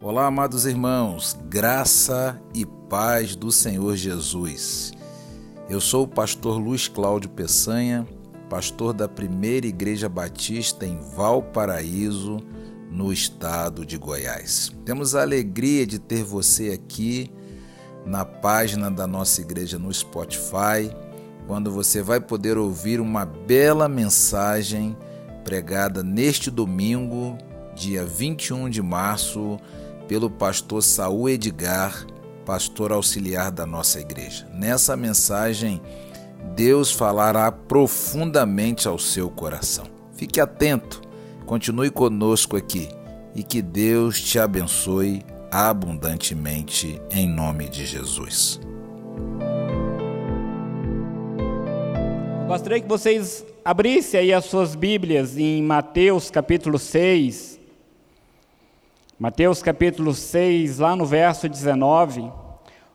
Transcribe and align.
Olá, 0.00 0.26
amados 0.26 0.64
irmãos, 0.64 1.36
graça 1.50 2.40
e 2.54 2.64
paz 2.64 3.34
do 3.34 3.50
Senhor 3.50 3.96
Jesus. 3.96 4.92
Eu 5.68 5.80
sou 5.80 6.04
o 6.04 6.08
pastor 6.08 6.56
Luiz 6.56 6.86
Cláudio 6.86 7.28
Peçanha, 7.28 8.06
pastor 8.48 8.92
da 8.92 9.08
Primeira 9.08 9.66
Igreja 9.66 10.08
Batista 10.08 10.86
em 10.86 11.00
Valparaíso, 11.16 12.38
no 12.88 13.12
estado 13.12 13.84
de 13.84 13.98
Goiás. 13.98 14.70
Temos 14.84 15.16
a 15.16 15.22
alegria 15.22 15.84
de 15.84 15.98
ter 15.98 16.22
você 16.22 16.70
aqui 16.70 17.28
na 18.06 18.24
página 18.24 18.92
da 18.92 19.06
nossa 19.06 19.40
igreja 19.40 19.80
no 19.80 19.92
Spotify, 19.92 20.94
quando 21.48 21.72
você 21.72 22.02
vai 22.02 22.20
poder 22.20 22.56
ouvir 22.56 23.00
uma 23.00 23.26
bela 23.26 23.88
mensagem 23.88 24.96
pregada 25.42 26.04
neste 26.04 26.52
domingo, 26.52 27.36
dia 27.74 28.04
21 28.04 28.70
de 28.70 28.80
março 28.80 29.58
pelo 30.08 30.30
pastor 30.30 30.82
Saul 30.82 31.28
Edgar, 31.28 32.06
pastor 32.44 32.90
auxiliar 32.90 33.50
da 33.50 33.66
nossa 33.66 34.00
igreja. 34.00 34.48
Nessa 34.54 34.96
mensagem, 34.96 35.82
Deus 36.56 36.90
falará 36.90 37.52
profundamente 37.52 38.88
ao 38.88 38.98
seu 38.98 39.28
coração. 39.28 39.84
Fique 40.14 40.40
atento, 40.40 41.02
continue 41.44 41.90
conosco 41.90 42.56
aqui 42.56 42.88
e 43.34 43.42
que 43.42 43.60
Deus 43.60 44.20
te 44.20 44.38
abençoe 44.38 45.22
abundantemente 45.50 47.00
em 47.10 47.28
nome 47.28 47.68
de 47.68 47.84
Jesus. 47.84 48.58
Gostaria 52.48 52.80
que 52.80 52.88
vocês 52.88 53.44
abrissem 53.62 54.20
aí 54.20 54.32
as 54.32 54.46
suas 54.46 54.74
Bíblias 54.74 55.36
em 55.36 55.62
Mateus 55.62 56.30
capítulo 56.30 56.78
6. 56.78 57.57
Mateus 59.20 59.60
capítulo 59.60 60.14
6, 60.14 60.78
lá 60.78 60.94
no 60.94 61.04
verso 61.04 61.48
19. 61.48 62.30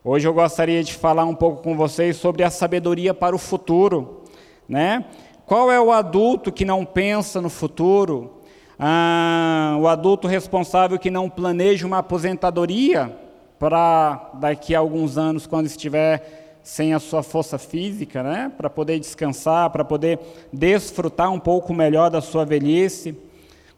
Hoje 0.01 0.25
eu 0.25 0.33
gostaria 0.33 0.81
de 0.81 0.93
falar 0.93 1.25
um 1.25 1.35
pouco 1.35 1.61
com 1.61 1.75
vocês 1.75 2.15
sobre 2.15 2.43
a 2.43 2.49
sabedoria 2.49 3.13
para 3.13 3.35
o 3.35 3.37
futuro, 3.39 4.23
né? 4.65 5.03
Qual 5.45 5.69
é 5.69 5.81
o 5.81 5.91
adulto 5.91 6.49
que 6.49 6.63
não 6.63 6.85
pensa 6.85 7.41
no 7.41 7.49
futuro? 7.49 8.39
Ah, 8.79 9.75
o 9.81 9.85
adulto 9.85 10.25
responsável 10.25 10.97
que 10.97 11.11
não 11.11 11.29
planeja 11.29 11.85
uma 11.85 11.97
aposentadoria 11.97 13.13
para 13.59 14.31
daqui 14.35 14.73
a 14.73 14.79
alguns 14.79 15.17
anos, 15.17 15.45
quando 15.45 15.65
estiver 15.65 16.61
sem 16.63 16.93
a 16.93 16.99
sua 16.99 17.21
força 17.21 17.57
física, 17.57 18.23
né? 18.23 18.49
Para 18.57 18.69
poder 18.69 18.97
descansar, 18.97 19.69
para 19.71 19.83
poder 19.83 20.21
desfrutar 20.53 21.29
um 21.33 21.39
pouco 21.39 21.73
melhor 21.73 22.09
da 22.09 22.21
sua 22.21 22.45
velhice. 22.45 23.13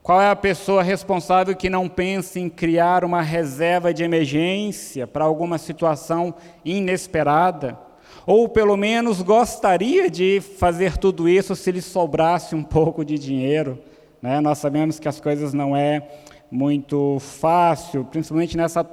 Qual 0.06 0.22
é 0.22 0.30
a 0.30 0.36
pessoa 0.36 0.84
responsável 0.84 1.56
que 1.56 1.68
não 1.68 1.90
pensa 1.90 2.40
em 2.40 2.48
criar 2.48 3.04
uma 3.04 3.24
reserva 3.24 3.92
de 3.92 4.04
emergência 4.04 5.08
para 5.08 5.26
alguma 5.26 5.58
situação 5.58 6.36
inesperada? 6.64 7.76
Ou 8.24 8.48
pelo 8.48 8.78
menos 8.78 9.24
gostaria 9.24 10.08
de 10.08 10.42
fazer 10.60 10.96
tudo 11.00 11.28
isso 11.28 11.56
se 11.56 11.72
lhe 11.72 11.82
sobrasse 11.82 12.54
um 12.54 12.62
pouco 12.62 13.04
de 13.04 13.18
dinheiro? 13.18 13.80
Né? 14.22 14.40
Nós 14.42 14.60
sabemos 14.60 15.00
que 15.00 15.08
as 15.08 15.20
coisas 15.20 15.56
não 15.56 15.76
é 15.76 16.08
muito 16.52 17.18
fácil, 17.20 18.06
principalmente 18.06 18.56
nessa, 18.56 18.88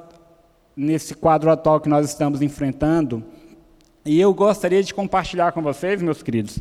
nesse 0.75 1.15
quadro 1.15 1.51
atual 1.51 1.79
que 1.79 1.91
nós 1.91 2.09
estamos 2.09 2.41
enfrentando. 2.41 3.23
E 4.03 4.19
eu 4.19 4.33
gostaria 4.33 4.83
de 4.83 4.95
compartilhar 4.95 5.53
com 5.53 5.61
vocês, 5.61 6.01
meus 6.01 6.23
queridos, 6.23 6.59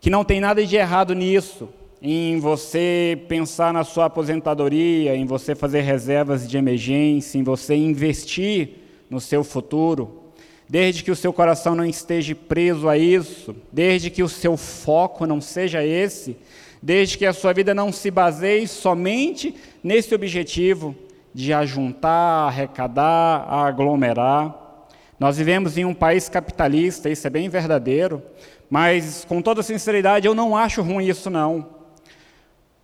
que 0.00 0.08
não 0.08 0.24
tem 0.24 0.38
nada 0.38 0.64
de 0.64 0.76
errado 0.76 1.12
nisso 1.12 1.68
em 2.02 2.38
você 2.40 3.20
pensar 3.28 3.72
na 3.74 3.84
sua 3.84 4.06
aposentadoria, 4.06 5.14
em 5.14 5.26
você 5.26 5.54
fazer 5.54 5.82
reservas 5.82 6.48
de 6.48 6.56
emergência, 6.56 7.38
em 7.38 7.42
você 7.42 7.74
investir 7.74 8.70
no 9.10 9.20
seu 9.20 9.44
futuro, 9.44 10.32
desde 10.68 11.02
que 11.02 11.10
o 11.10 11.16
seu 11.16 11.32
coração 11.32 11.74
não 11.74 11.84
esteja 11.84 12.34
preso 12.34 12.88
a 12.88 12.96
isso, 12.96 13.54
desde 13.70 14.08
que 14.08 14.22
o 14.22 14.28
seu 14.28 14.56
foco 14.56 15.26
não 15.26 15.40
seja 15.40 15.84
esse, 15.84 16.36
desde 16.82 17.18
que 17.18 17.26
a 17.26 17.34
sua 17.34 17.52
vida 17.52 17.74
não 17.74 17.92
se 17.92 18.10
baseie 18.10 18.66
somente 18.66 19.54
nesse 19.82 20.14
objetivo 20.14 20.96
de 21.34 21.52
ajuntar, 21.52 22.48
arrecadar, 22.48 23.46
aglomerar. 23.48 24.88
Nós 25.18 25.36
vivemos 25.36 25.76
em 25.76 25.84
um 25.84 25.92
país 25.92 26.30
capitalista, 26.30 27.10
isso 27.10 27.26
é 27.26 27.30
bem 27.30 27.48
verdadeiro, 27.50 28.22
mas 28.70 29.26
com 29.28 29.42
toda 29.42 29.62
sinceridade 29.62 30.26
eu 30.26 30.34
não 30.34 30.56
acho 30.56 30.80
ruim 30.80 31.06
isso 31.06 31.28
não. 31.28 31.79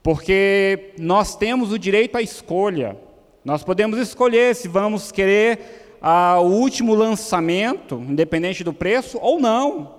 Porque 0.06 0.92
nós 1.00 1.34
temos 1.34 1.72
o 1.72 1.78
direito 1.80 2.16
à 2.16 2.22
escolha. 2.22 2.96
Nós 3.44 3.64
podemos 3.64 3.98
escolher 3.98 4.54
se 4.54 4.68
vamos 4.68 5.10
querer 5.10 5.98
ah, 6.00 6.38
o 6.38 6.44
último 6.44 6.94
lançamento, 6.94 7.96
independente 7.96 8.62
do 8.62 8.72
preço, 8.72 9.18
ou 9.20 9.40
não. 9.40 9.96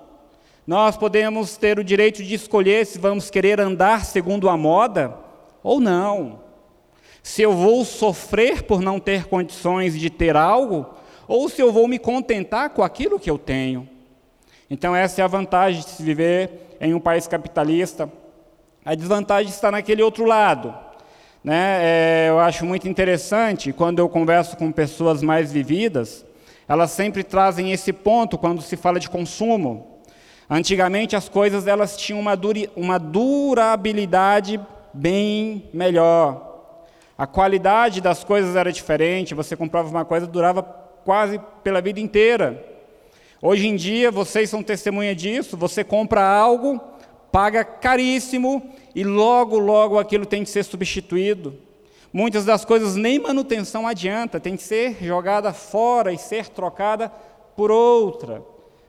Nós 0.65 0.95
podemos 0.95 1.57
ter 1.57 1.77
o 1.77 1.83
direito 1.83 2.23
de 2.23 2.35
escolher 2.35 2.85
se 2.85 2.97
vamos 2.97 3.29
querer 3.29 3.59
andar 3.59 4.05
segundo 4.05 4.47
a 4.47 4.55
moda 4.55 5.13
ou 5.61 5.77
não. 5.77 6.39
Se 7.21 7.41
eu 7.41 7.51
vou 7.51 7.83
sofrer 7.83 8.63
por 8.63 8.79
não 8.79 9.01
ter 9.01 9.25
condições 9.25 9.99
de 9.99 10.09
ter 10.09 10.37
algo, 10.37 10.85
ou 11.27 11.49
se 11.49 11.61
eu 11.61 11.69
vou 11.69 11.85
me 11.85 11.99
contentar 11.99 12.69
com 12.69 12.81
aquilo 12.81 13.19
que 13.19 13.29
eu 13.29 13.37
tenho. 13.37 13.89
Então, 14.69 14.95
essa 14.95 15.21
é 15.21 15.25
a 15.25 15.27
vantagem 15.27 15.81
de 15.81 15.89
se 15.89 16.01
viver 16.01 16.77
em 16.79 16.93
um 16.93 16.99
país 17.01 17.27
capitalista 17.27 18.09
a 18.87 18.95
desvantagem 18.95 19.49
está 19.49 19.69
naquele 19.69 20.01
outro 20.01 20.23
lado. 20.23 20.73
Né? 21.43 21.79
É, 21.81 22.25
eu 22.29 22.39
acho 22.39 22.65
muito 22.65 22.87
interessante 22.87 23.73
quando 23.73 23.99
eu 23.99 24.07
converso 24.07 24.55
com 24.55 24.71
pessoas 24.71 25.21
mais 25.21 25.51
vividas, 25.51 26.25
elas 26.69 26.91
sempre 26.91 27.21
trazem 27.21 27.73
esse 27.73 27.91
ponto 27.91 28.37
quando 28.37 28.61
se 28.61 28.77
fala 28.77 28.97
de 28.97 29.09
consumo. 29.09 29.99
Antigamente 30.49 31.17
as 31.17 31.27
coisas 31.27 31.67
elas 31.67 31.97
tinham 31.97 32.17
uma, 32.17 32.33
duri, 32.37 32.69
uma 32.77 32.97
durabilidade 32.97 34.57
bem 34.93 35.65
melhor. 35.73 36.77
A 37.17 37.27
qualidade 37.27 37.99
das 37.99 38.23
coisas 38.23 38.55
era 38.55 38.71
diferente, 38.71 39.35
você 39.35 39.57
comprava 39.57 39.89
uma 39.89 40.05
coisa 40.05 40.25
durava 40.25 40.63
quase 40.63 41.41
pela 41.61 41.81
vida 41.81 41.99
inteira. 41.99 42.65
Hoje 43.41 43.67
em 43.67 43.75
dia, 43.75 44.09
vocês 44.11 44.49
são 44.49 44.63
testemunha 44.63 45.13
disso, 45.13 45.57
você 45.57 45.83
compra 45.83 46.23
algo, 46.25 46.81
paga 47.31 47.63
caríssimo 47.63 48.71
e 48.95 49.03
logo, 49.03 49.57
logo 49.57 49.99
aquilo 49.99 50.25
tem 50.25 50.43
que 50.43 50.49
ser 50.49 50.63
substituído. 50.63 51.53
Muitas 52.11 52.45
das 52.45 52.63
coisas 52.65 52.95
nem 52.95 53.19
manutenção 53.19 53.87
adianta, 53.87 54.39
tem 54.39 54.55
que 54.55 54.63
ser 54.63 54.97
jogada 55.01 55.53
fora 55.53 56.11
e 56.11 56.17
ser 56.17 56.47
trocada 56.49 57.11
por 57.55 57.69
outra. 57.69 58.43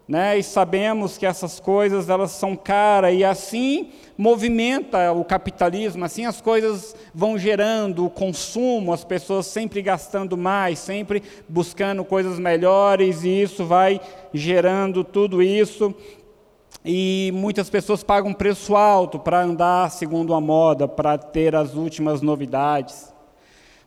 Né? 0.09 0.38
E 0.38 0.43
sabemos 0.43 1.19
que 1.19 1.26
essas 1.26 1.60
coisas 1.60 2.09
elas 2.09 2.31
são 2.31 2.56
caras 2.56 3.15
e 3.15 3.22
assim 3.22 3.91
movimenta 4.16 5.12
o 5.12 5.22
capitalismo, 5.22 6.03
assim 6.03 6.25
as 6.25 6.41
coisas 6.41 6.97
vão 7.15 7.37
gerando 7.38 8.06
o 8.06 8.10
consumo, 8.10 8.94
as 8.94 9.05
pessoas 9.05 9.44
sempre 9.44 9.82
gastando 9.82 10.34
mais, 10.34 10.78
sempre 10.78 11.22
buscando 11.47 12.03
coisas 12.06 12.38
melhores 12.38 13.22
e 13.22 13.43
isso 13.43 13.66
vai 13.66 14.00
gerando 14.32 15.05
tudo 15.05 15.43
isso 15.43 15.94
e 16.84 17.31
muitas 17.34 17.69
pessoas 17.69 18.03
pagam 18.03 18.33
preço 18.33 18.77
alto 18.77 19.19
para 19.19 19.43
andar 19.43 19.91
segundo 19.91 20.33
a 20.33 20.41
moda, 20.41 20.87
para 20.87 21.19
ter 21.19 21.55
as 21.55 21.75
últimas 21.75 22.22
novidades. 22.22 23.12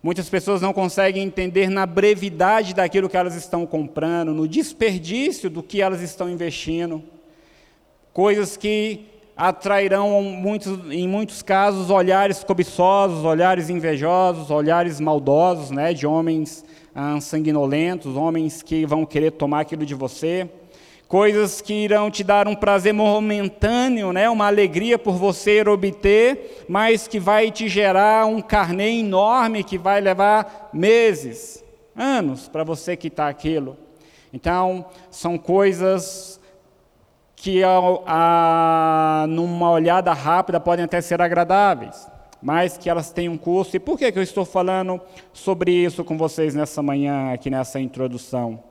Muitas 0.03 0.29
pessoas 0.29 0.62
não 0.62 0.74
conseguem 0.74 1.24
entender 1.24 1.69
na 1.69 1.85
brevidade 1.85 2.74
daquilo 2.74 3.07
que 3.07 3.16
elas 3.16 3.35
estão 3.35 3.66
comprando, 3.66 4.34
no 4.34 4.47
desperdício 4.47 5.50
do 5.50 5.62
que 5.62 5.81
elas 5.81 6.01
estão 6.01 6.30
investindo. 6.30 7.03
Coisas 8.12 8.57
que 8.57 9.06
atrairão, 9.38 10.22
muitos, 10.22 10.78
em 10.91 11.07
muitos 11.07 11.41
casos, 11.41 11.90
olhares 11.90 12.44
cobiçosos, 12.44 13.24
olhares 13.24 13.69
invejosos, 13.69 14.51
olhares 14.51 15.00
maldosos, 15.00 15.72
né, 15.72 15.94
de 15.94 16.06
homens 16.06 16.65
ah, 16.94 17.19
sanguinolentos, 17.21 18.15
homens 18.15 18.62
que 18.62 18.86
vão 18.86 19.06
querer 19.06 19.31
tomar 19.31 19.62
aquilo 19.62 19.86
de 19.86 19.95
você 19.95 20.50
coisas 21.12 21.60
que 21.60 21.74
irão 21.74 22.10
te 22.10 22.24
dar 22.24 22.48
um 22.48 22.56
prazer 22.56 22.94
momentâneo, 22.94 24.13
né, 24.13 24.30
uma 24.30 24.48
alegria 24.48 24.98
por 24.98 25.16
você 25.16 25.62
obter, 25.68 26.63
mas 26.69 27.06
que 27.06 27.19
vai 27.19 27.52
te 27.52 27.68
gerar 27.68 28.25
um 28.28 28.40
carnê 28.40 28.92
enorme 28.92 29.62
que 29.62 29.78
vai 29.78 30.00
levar 30.00 30.69
meses, 30.72 31.62
anos 31.94 32.48
para 32.48 32.63
você 32.63 32.96
quitar 32.96 33.30
aquilo. 33.30 33.75
Então, 34.31 34.86
são 35.10 35.38
coisas 35.38 36.40
que, 37.36 37.62
a, 37.62 37.78
a, 38.08 39.25
numa 39.28 39.69
olhada 39.69 40.13
rápida, 40.13 40.62
podem 40.62 40.86
até 40.86 41.02
ser 41.02 41.22
agradáveis, 41.22 42.08
mas 42.42 42.78
que 42.78 42.90
elas 42.90 43.12
têm 43.12 43.28
um 43.28 43.38
custo. 43.38 43.75
E 43.75 43.81
por 43.81 43.98
que, 43.98 44.10
que 44.13 44.18
eu 44.18 44.24
estou 44.24 44.46
falando 44.46 45.02
sobre 45.34 45.74
isso 45.74 46.06
com 46.06 46.18
vocês 46.18 46.56
nessa 46.56 46.81
manhã, 46.81 47.34
aqui 47.34 47.50
nessa 47.50 47.81
introdução? 47.81 48.70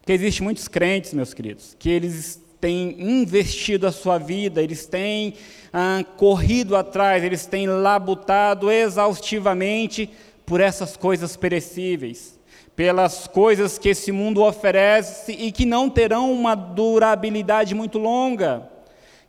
Porque 0.00 0.12
existem 0.12 0.44
muitos 0.44 0.66
crentes, 0.66 1.12
meus 1.12 1.34
queridos, 1.34 1.76
que 1.78 1.90
eles 1.90 2.42
têm 2.60 2.96
investido 3.00 3.86
a 3.86 3.92
sua 3.92 4.18
vida, 4.18 4.62
eles 4.62 4.86
têm 4.86 5.34
ah, 5.72 6.04
corrido 6.16 6.76
atrás, 6.76 7.24
eles 7.24 7.46
têm 7.46 7.66
labutado 7.66 8.70
exaustivamente 8.70 10.10
por 10.44 10.60
essas 10.60 10.96
coisas 10.96 11.36
perecíveis, 11.36 12.38
pelas 12.74 13.26
coisas 13.26 13.78
que 13.78 13.90
esse 13.90 14.10
mundo 14.10 14.42
oferece 14.42 15.32
e 15.32 15.52
que 15.52 15.64
não 15.64 15.88
terão 15.88 16.32
uma 16.32 16.54
durabilidade 16.54 17.74
muito 17.74 17.98
longa, 17.98 18.68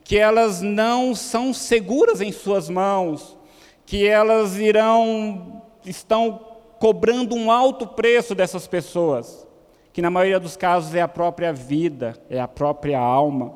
que 0.03 0.17
elas 0.17 0.61
não 0.61 1.13
são 1.13 1.53
seguras 1.53 2.21
em 2.21 2.31
suas 2.31 2.69
mãos, 2.69 3.37
que 3.85 4.07
elas 4.07 4.57
irão 4.57 5.61
estão 5.85 6.39
cobrando 6.79 7.35
um 7.35 7.51
alto 7.51 7.87
preço 7.87 8.33
dessas 8.33 8.67
pessoas, 8.67 9.45
que 9.93 10.01
na 10.01 10.09
maioria 10.09 10.39
dos 10.39 10.55
casos 10.55 10.95
é 10.95 11.01
a 11.01 11.07
própria 11.07 11.51
vida, 11.51 12.15
é 12.29 12.39
a 12.39 12.47
própria 12.47 12.99
alma. 12.99 13.53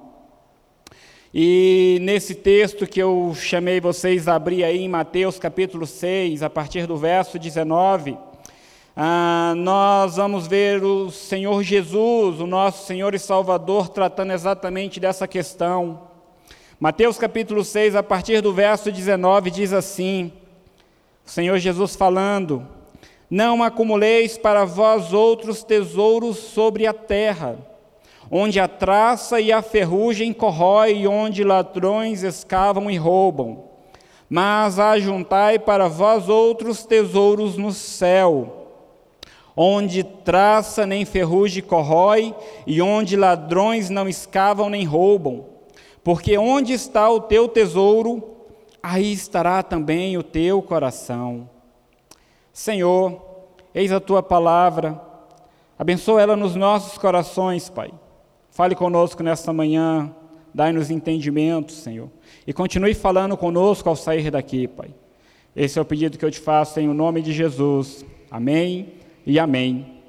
E 1.34 1.98
nesse 2.02 2.34
texto 2.36 2.88
que 2.88 3.02
eu 3.02 3.34
chamei 3.36 3.82
vocês 3.82 4.28
a 4.28 4.36
abrir 4.36 4.64
aí 4.64 4.84
em 4.84 4.90
Mateus 4.90 5.38
capítulo 5.38 5.86
6, 5.86 6.44
a 6.44 6.50
partir 6.50 6.88
do 6.88 6.96
verso 6.96 7.38
19, 7.38 8.18
ah, 8.96 9.54
nós 9.58 10.16
vamos 10.16 10.48
ver 10.48 10.82
o 10.84 11.12
Senhor 11.12 11.62
Jesus, 11.62 12.40
o 12.40 12.48
nosso 12.48 12.86
Senhor 12.86 13.14
e 13.14 13.20
Salvador, 13.20 13.90
tratando 13.90 14.32
exatamente 14.32 15.00
dessa 15.00 15.28
questão. 15.28 16.08
Mateus 16.80 17.18
capítulo 17.18 17.64
6, 17.64 17.96
a 17.96 18.04
partir 18.04 18.42
do 18.42 18.54
verso 18.54 18.92
19, 18.92 19.52
diz 19.52 19.74
assim: 19.74 20.32
o 21.26 21.30
Senhor 21.30 21.58
Jesus 21.58 21.96
falando: 21.96 22.68
Não 23.30 23.64
acumuleis 23.64 24.38
para 24.38 24.66
vós 24.66 25.14
outros 25.14 25.64
tesouros 25.64 26.38
sobre 26.38 26.86
a 26.86 26.94
terra, 26.94 27.58
onde 28.30 28.60
a 28.60 28.68
traça 28.68 29.40
e 29.40 29.52
a 29.52 29.62
ferrugem 29.62 30.32
corrói 30.34 30.98
e 30.98 31.08
onde 31.08 31.44
ladrões 31.44 32.24
escavam 32.24 32.90
e 32.90 32.98
roubam. 32.98 33.64
Mas 34.30 34.80
ajuntai 34.80 35.60
para 35.60 35.88
vós 35.88 36.30
outros 36.30 36.84
tesouros 36.84 37.58
no 37.58 37.72
céu 37.72 38.66
onde 39.56 40.04
traça 40.04 40.86
nem 40.86 41.06
ferrugem 41.06 41.64
corrói, 41.64 42.36
e 42.68 42.82
onde 42.82 43.16
ladrões 43.16 43.90
não 43.90 44.10
escavam 44.10 44.70
nem 44.70 44.84
roubam. 44.84 45.46
Porque 46.04 46.38
onde 46.38 46.74
está 46.74 47.10
o 47.10 47.22
teu 47.22 47.48
tesouro, 47.48 48.24
aí 48.84 49.14
estará 49.14 49.64
também 49.64 50.18
o 50.18 50.24
teu 50.24 50.62
coração. 50.62 51.50
Senhor, 52.56 53.22
eis 53.74 53.92
a 53.92 54.00
tua 54.00 54.24
palavra, 54.24 54.98
abençoa 55.78 56.22
ela 56.22 56.38
nos 56.38 56.56
nossos 56.56 56.98
corações, 56.98 57.70
Pai. 57.70 57.92
Fale 58.50 58.74
conosco 58.74 59.22
nesta 59.22 59.52
manhã, 59.52 60.10
dai-nos 60.54 60.90
entendimento, 60.90 61.74
Senhor, 61.74 62.10
e 62.48 62.54
continue 62.54 62.94
falando 62.94 63.36
conosco 63.36 63.90
ao 63.90 63.96
sair 63.98 64.32
daqui, 64.32 64.70
Pai. 64.70 64.88
Esse 65.54 65.78
é 65.78 65.82
o 65.82 65.86
pedido 65.86 66.18
que 66.18 66.24
eu 66.24 66.32
te 66.32 66.40
faço 66.40 66.80
em 66.80 66.88
o 66.88 66.94
nome 66.94 67.22
de 67.22 67.34
Jesus. 67.34 68.06
Amém 68.32 68.94
e 69.26 69.38
amém. 69.38 70.00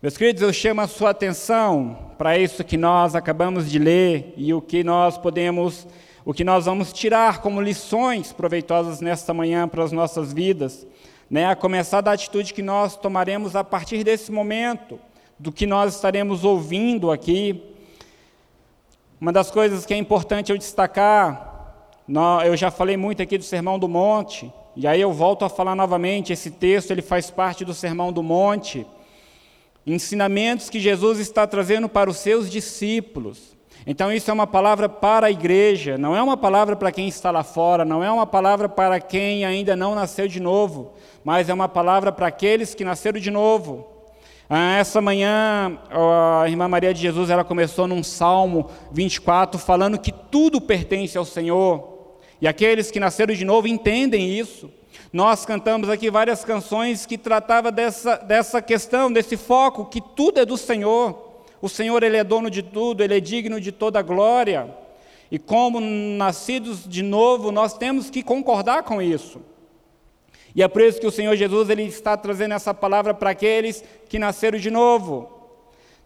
Meus 0.00 0.16
queridos, 0.16 0.40
eu 0.40 0.54
chamo 0.54 0.80
a 0.80 0.86
sua 0.86 1.10
atenção 1.10 2.12
para 2.16 2.38
isso 2.38 2.64
que 2.64 2.78
nós 2.78 3.14
acabamos 3.14 3.70
de 3.70 3.78
ler 3.78 4.32
e 4.38 4.54
o 4.54 4.62
que 4.62 4.82
nós 4.82 5.18
podemos, 5.18 5.86
o 6.24 6.32
que 6.32 6.44
nós 6.44 6.64
vamos 6.64 6.94
tirar 6.94 7.42
como 7.42 7.60
lições 7.60 8.32
proveitosas 8.32 9.02
nesta 9.02 9.34
manhã 9.34 9.68
para 9.68 9.84
as 9.84 9.92
nossas 9.92 10.32
vidas, 10.32 10.86
né? 11.32 11.46
A 11.46 11.56
começar 11.56 12.02
da 12.02 12.12
atitude 12.12 12.52
que 12.52 12.60
nós 12.60 12.94
tomaremos 12.94 13.56
a 13.56 13.64
partir 13.64 14.04
desse 14.04 14.30
momento, 14.30 15.00
do 15.38 15.50
que 15.50 15.66
nós 15.66 15.94
estaremos 15.94 16.44
ouvindo 16.44 17.10
aqui. 17.10 17.62
Uma 19.18 19.32
das 19.32 19.50
coisas 19.50 19.86
que 19.86 19.94
é 19.94 19.96
importante 19.96 20.52
eu 20.52 20.58
destacar, 20.58 21.88
eu 22.44 22.54
já 22.54 22.70
falei 22.70 22.98
muito 22.98 23.22
aqui 23.22 23.38
do 23.38 23.44
Sermão 23.44 23.78
do 23.78 23.88
Monte, 23.88 24.52
e 24.76 24.86
aí 24.86 25.00
eu 25.00 25.10
volto 25.10 25.42
a 25.42 25.48
falar 25.48 25.74
novamente, 25.74 26.34
esse 26.34 26.50
texto 26.50 26.90
ele 26.90 27.00
faz 27.00 27.30
parte 27.30 27.64
do 27.64 27.72
Sermão 27.72 28.12
do 28.12 28.22
Monte, 28.22 28.86
ensinamentos 29.86 30.68
que 30.68 30.78
Jesus 30.78 31.18
está 31.18 31.46
trazendo 31.46 31.88
para 31.88 32.10
os 32.10 32.18
seus 32.18 32.50
discípulos. 32.50 33.56
Então 33.86 34.12
isso 34.12 34.30
é 34.30 34.34
uma 34.34 34.46
palavra 34.46 34.88
para 34.88 35.26
a 35.26 35.30
igreja, 35.30 35.98
não 35.98 36.14
é 36.14 36.22
uma 36.22 36.36
palavra 36.36 36.76
para 36.76 36.92
quem 36.92 37.08
está 37.08 37.30
lá 37.30 37.42
fora, 37.42 37.84
não 37.84 38.02
é 38.02 38.10
uma 38.10 38.26
palavra 38.26 38.68
para 38.68 39.00
quem 39.00 39.44
ainda 39.44 39.74
não 39.74 39.94
nasceu 39.94 40.28
de 40.28 40.38
novo, 40.38 40.92
mas 41.24 41.48
é 41.48 41.54
uma 41.54 41.68
palavra 41.68 42.12
para 42.12 42.28
aqueles 42.28 42.74
que 42.74 42.84
nasceram 42.84 43.18
de 43.18 43.30
novo. 43.30 43.88
Ah, 44.48 44.76
essa 44.76 45.00
manhã, 45.00 45.78
a 46.40 46.48
irmã 46.48 46.68
Maria 46.68 46.92
de 46.92 47.00
Jesus 47.00 47.30
ela 47.30 47.42
começou 47.42 47.88
num 47.88 48.02
Salmo 48.02 48.70
24 48.92 49.58
falando 49.58 49.98
que 49.98 50.12
tudo 50.12 50.60
pertence 50.60 51.16
ao 51.16 51.24
Senhor. 51.24 52.18
E 52.40 52.46
aqueles 52.46 52.90
que 52.90 53.00
nasceram 53.00 53.34
de 53.34 53.44
novo 53.44 53.66
entendem 53.66 54.38
isso. 54.38 54.70
Nós 55.12 55.46
cantamos 55.46 55.88
aqui 55.88 56.10
várias 56.10 56.44
canções 56.44 57.06
que 57.06 57.16
tratavam 57.16 57.72
dessa, 57.72 58.16
dessa 58.16 58.60
questão, 58.60 59.12
desse 59.12 59.36
foco, 59.36 59.86
que 59.86 60.00
tudo 60.00 60.40
é 60.40 60.44
do 60.44 60.58
Senhor. 60.58 61.31
O 61.62 61.68
Senhor, 61.68 62.02
Ele 62.02 62.16
é 62.18 62.24
dono 62.24 62.50
de 62.50 62.62
tudo, 62.62 63.02
Ele 63.02 63.16
é 63.16 63.20
digno 63.20 63.60
de 63.60 63.72
toda 63.72 64.02
glória. 64.02 64.68
E 65.30 65.38
como 65.38 65.80
nascidos 65.80 66.86
de 66.86 67.02
novo, 67.02 67.50
nós 67.50 67.72
temos 67.72 68.10
que 68.10 68.22
concordar 68.22 68.82
com 68.82 69.00
isso. 69.00 69.40
E 70.54 70.62
é 70.62 70.68
por 70.68 70.82
isso 70.82 71.00
que 71.00 71.06
o 71.06 71.10
Senhor 71.10 71.34
Jesus 71.36 71.70
ele 71.70 71.84
está 71.84 72.16
trazendo 72.16 72.52
essa 72.52 72.74
palavra 72.74 73.14
para 73.14 73.30
aqueles 73.30 73.82
que 74.08 74.18
nasceram 74.18 74.58
de 74.58 74.70
novo. 74.70 75.30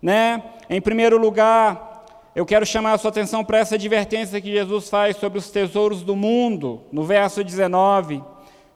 Né? 0.01 0.41
Em 0.71 0.81
primeiro 0.81 1.19
lugar, 1.19 2.05
eu 2.37 2.47
quero 2.47 2.65
chamar 2.65 2.93
a 2.93 2.99
sua 2.99 3.09
atenção 3.11 3.45
para 3.45 3.59
essa 3.59 3.75
advertência 3.75 4.41
que 4.41 4.53
Jesus 4.53 4.89
faz 4.89 5.17
sobre 5.17 5.39
os 5.39 5.51
tesouros 5.51 6.03
do 6.03 6.15
mundo, 6.15 6.83
no 6.93 7.03
verso 7.03 7.43
19. 7.43 8.23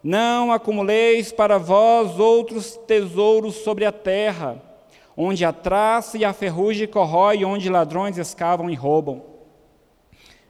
Não 0.02 0.50
acumuleis 0.50 1.30
para 1.30 1.58
vós 1.58 2.18
outros 2.18 2.76
tesouros 2.88 3.56
sobre 3.56 3.84
a 3.84 3.92
terra, 3.92 4.60
onde 5.16 5.44
a 5.44 5.52
traça 5.52 6.18
e 6.18 6.24
a 6.24 6.32
ferrugem 6.32 6.86
corrói, 6.86 7.44
onde 7.44 7.68
ladrões 7.68 8.18
escavam 8.18 8.70
e 8.70 8.74
roubam. 8.74 9.22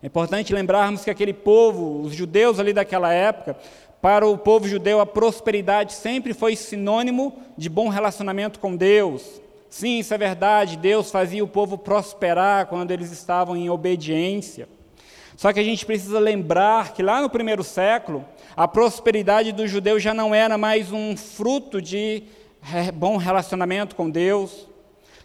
É 0.03 0.07
importante 0.07 0.53
lembrarmos 0.53 1.05
que 1.05 1.11
aquele 1.11 1.33
povo, 1.33 2.01
os 2.03 2.15
judeus 2.15 2.59
ali 2.59 2.73
daquela 2.73 3.13
época, 3.13 3.57
para 4.01 4.27
o 4.27 4.39
povo 4.39 4.67
judeu 4.67 5.01
a 5.01 5.07
prosperidade 5.07 5.93
sempre 5.93 6.33
foi 6.33 6.57
sinônimo 6.57 7.35
de 7.57 7.69
bom 7.69 7.89
relacionamento 7.89 8.59
com 8.59 8.75
Deus, 8.75 9.41
Sim, 9.71 10.01
isso 10.01 10.13
é 10.13 10.19
verdade, 10.19 10.77
Deus 10.77 11.13
fazia 11.13 11.45
o 11.45 11.49
povo 11.49 11.79
prosperar 11.79 12.67
quando 12.67 12.91
eles 12.91 13.13
estavam 13.13 13.57
em 13.57 13.71
obediência. 13.71 14.69
Só 15.37 15.53
que 15.53 15.61
a 15.61 15.65
gente 15.65 15.87
precisa 15.87 16.19
lembrar 16.19 16.93
que 16.93 17.05
lá 17.05 17.23
no 17.23 17.31
primeiro 17.31 17.63
século, 17.63 18.25
a 18.57 18.67
prosperidade 18.67 19.53
do 19.53 19.69
judeu 19.69 20.01
já 20.01 20.13
não 20.13 20.35
era 20.35 20.59
mais 20.59 20.93
um 20.93 21.17
fruto 21.17 21.81
de 21.81 22.25
bom 22.95 23.17
relacionamento 23.17 23.97
com 23.97 24.09
Deus. 24.11 24.69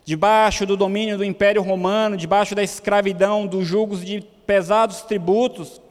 Debaixo 0.04 0.66
do 0.66 0.78
domínio 0.78 1.18
do 1.18 1.24
Império 1.24 1.62
Romano, 1.62 2.16
debaixo 2.16 2.54
da 2.54 2.64
escravidão, 2.64 3.48
dos 3.48 3.66
julgos 3.66 4.06
de 4.06 4.22
pesados 4.46 5.02
tributos, 5.02 5.82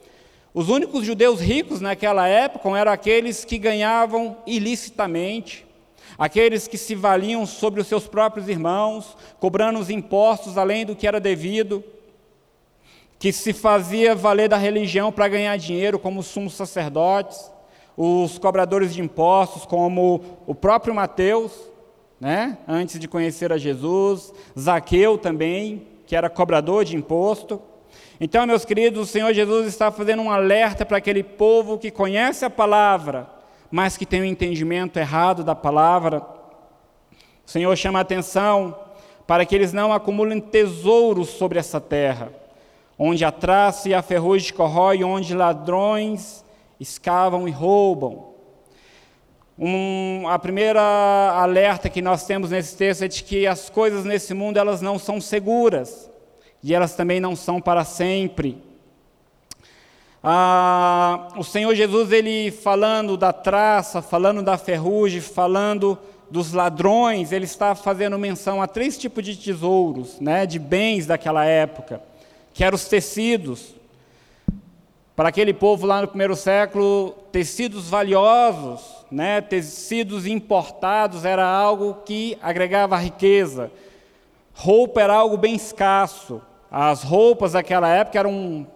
os 0.55 0.69
únicos 0.69 1.05
judeus 1.05 1.41
ricos 1.41 1.81
naquela 1.81 2.29
época 2.29 2.69
eram 2.79 2.93
aqueles 2.93 3.45
que 3.45 3.59
ganhavam 3.59 4.37
ilicitamente, 4.47 5.67
aqueles 6.17 6.69
que 6.69 6.79
se 6.79 6.95
valiam 6.95 7.45
sobre 7.45 7.81
os 7.81 7.89
seus 7.89 8.07
próprios 8.07 8.49
irmãos, 8.49 9.17
cobrando 9.41 9.81
os 9.81 9.91
impostos 9.91 10.57
além 10.57 10.87
do 10.87 10.95
que 10.95 11.09
era 11.09 11.19
devido, 11.19 11.83
que 13.19 13.33
se 13.33 13.53
fazia 13.53 14.15
valer 14.15 14.49
da 14.49 14.57
religião 14.57 15.11
para 15.11 15.27
ganhar 15.27 15.57
dinheiro, 15.57 15.99
como 15.99 16.21
os 16.21 16.27
sumos 16.27 16.55
sacerdotes, 16.55 17.51
os 17.97 18.39
cobradores 18.39 18.95
de 18.95 19.01
impostos, 19.01 19.65
como 19.65 20.21
o 20.47 20.55
próprio 20.55 20.95
Mateus, 20.95 21.53
né, 22.21 22.59
antes 22.67 22.99
de 22.99 23.07
conhecer 23.07 23.53
a 23.53 23.59
Jesus, 23.59 24.33
Zaqueu 24.59 25.19
também, 25.19 25.87
que 26.07 26.17
era 26.17 26.31
cobrador 26.31 26.85
de 26.85 26.97
imposto. 26.97 27.61
Então, 28.21 28.47
meus 28.47 28.65
queridos, 28.65 29.09
o 29.09 29.11
Senhor 29.11 29.33
Jesus 29.33 29.67
está 29.67 29.91
fazendo 29.91 30.23
um 30.23 30.31
alerta 30.31 30.85
para 30.85 30.99
aquele 30.99 31.23
povo 31.23 31.79
que 31.79 31.91
conhece 31.91 32.45
a 32.45 32.51
palavra, 32.51 33.29
mas 33.71 33.97
que 33.97 34.07
tem 34.07 34.23
um 34.23 34.27
entendimento 34.27 34.99
errado 34.99 35.43
da 35.43 35.55
palavra. 35.55 36.23
O 37.45 37.51
Senhor 37.51 37.75
chama 37.77 37.99
a 37.99 38.03
atenção 38.03 38.77
para 39.27 39.45
que 39.45 39.55
eles 39.55 39.73
não 39.73 39.93
acumulem 39.93 40.41
tesouros 40.41 41.31
sobre 41.31 41.59
essa 41.59 41.81
terra, 41.81 42.31
onde 42.99 43.25
a 43.25 43.33
traça 43.33 43.89
e 43.89 43.95
a 43.95 44.03
ferrugem 44.03 44.55
corrói, 44.55 45.03
onde 45.03 45.35
ladrões 45.35 46.44
escavam 46.79 47.49
e 47.49 47.51
roubam. 47.51 48.35
Um, 49.59 50.29
a 50.29 50.39
primeira 50.39 50.81
alerta 50.81 51.89
que 51.89 52.03
nós 52.03 52.27
temos 52.27 52.51
nesse 52.51 52.77
texto 52.77 53.03
é 53.03 53.09
de 53.09 53.23
que 53.23 53.47
as 53.47 53.71
coisas 53.71 54.05
nesse 54.05 54.35
mundo 54.35 54.59
elas 54.59 54.83
não 54.83 54.99
são 54.99 55.21
seguras 55.21 56.11
e 56.63 56.75
elas 56.75 56.95
também 56.95 57.21
não 57.21 57.37
são 57.37 57.61
para 57.61 57.85
sempre. 57.85 58.61
Ah, 60.23 61.29
o 61.37 61.45
Senhor 61.45 61.75
Jesus, 61.75 62.11
ele 62.11 62.51
falando 62.51 63.17
da 63.17 63.33
traça, 63.33 64.01
falando 64.01 64.43
da 64.43 64.57
ferrugem, 64.57 65.21
falando 65.21 65.99
dos 66.31 66.53
ladrões, 66.53 67.31
ele 67.31 67.45
está 67.45 67.75
fazendo 67.75 68.19
menção 68.19 68.63
a 68.63 68.67
três 68.67 68.97
tipos 68.97 69.23
de 69.23 69.37
tesouros, 69.37 70.19
né, 70.19 70.47
de 70.47 70.59
bens 70.59 71.07
daquela 71.07 71.45
época, 71.45 72.03
que 72.55 72.65
eram 72.65 72.75
os 72.75 72.87
tecidos. 72.87 73.75
Para 75.17 75.29
aquele 75.29 75.55
povo 75.55 75.87
lá 75.87 76.03
no 76.03 76.09
primeiro 76.09 76.35
século, 76.35 77.13
tecidos 77.31 77.89
valiosos, 77.89 79.07
né, 79.13 79.41
tecidos 79.41 80.27
importados 80.27 81.25
era 81.25 81.47
algo 81.47 81.99
que 82.05 82.37
agregava 82.43 82.97
riqueza. 82.97 83.71
Roupa 84.53 85.01
era 85.01 85.15
algo 85.15 85.37
bem 85.37 85.55
escasso. 85.55 86.43
As 86.69 87.05
roupas 87.05 87.53
daquela 87.53 87.89
época 87.89 88.19
eram 88.19 88.67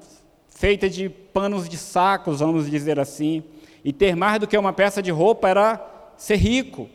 feitas 0.49 0.95
de 0.95 1.09
panos 1.09 1.69
de 1.69 1.77
sacos, 1.77 2.39
vamos 2.39 2.71
dizer 2.71 3.01
assim. 3.01 3.43
E 3.85 3.93
ter 3.93 4.15
mais 4.15 4.39
do 4.39 4.47
que 4.47 4.57
uma 4.57 4.73
peça 4.73 5.03
de 5.03 5.11
roupa 5.11 5.49
era 5.49 5.85
ser 6.17 6.37
rico. 6.37 6.89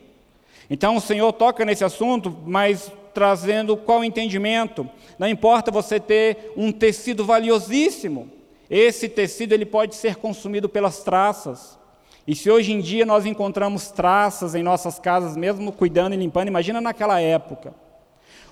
Então 0.70 0.96
o 0.96 1.02
Senhor 1.02 1.30
toca 1.34 1.66
nesse 1.66 1.84
assunto, 1.84 2.34
mas 2.46 2.90
trazendo 3.12 3.76
qual 3.76 4.02
entendimento? 4.02 4.88
Não 5.18 5.28
importa 5.28 5.70
você 5.70 6.00
ter 6.00 6.52
um 6.56 6.72
tecido 6.72 7.26
valiosíssimo, 7.26 8.30
esse 8.70 9.08
tecido 9.08 9.52
ele 9.52 9.66
pode 9.66 9.94
ser 9.94 10.16
consumido 10.16 10.68
pelas 10.68 11.02
traças. 11.02 11.78
E 12.26 12.34
se 12.34 12.50
hoje 12.50 12.72
em 12.72 12.80
dia 12.80 13.04
nós 13.04 13.26
encontramos 13.26 13.90
traças 13.90 14.54
em 14.54 14.62
nossas 14.62 14.98
casas, 14.98 15.36
mesmo 15.36 15.70
cuidando 15.72 16.14
e 16.14 16.16
limpando, 16.16 16.48
imagina 16.48 16.80
naquela 16.80 17.20
época. 17.20 17.74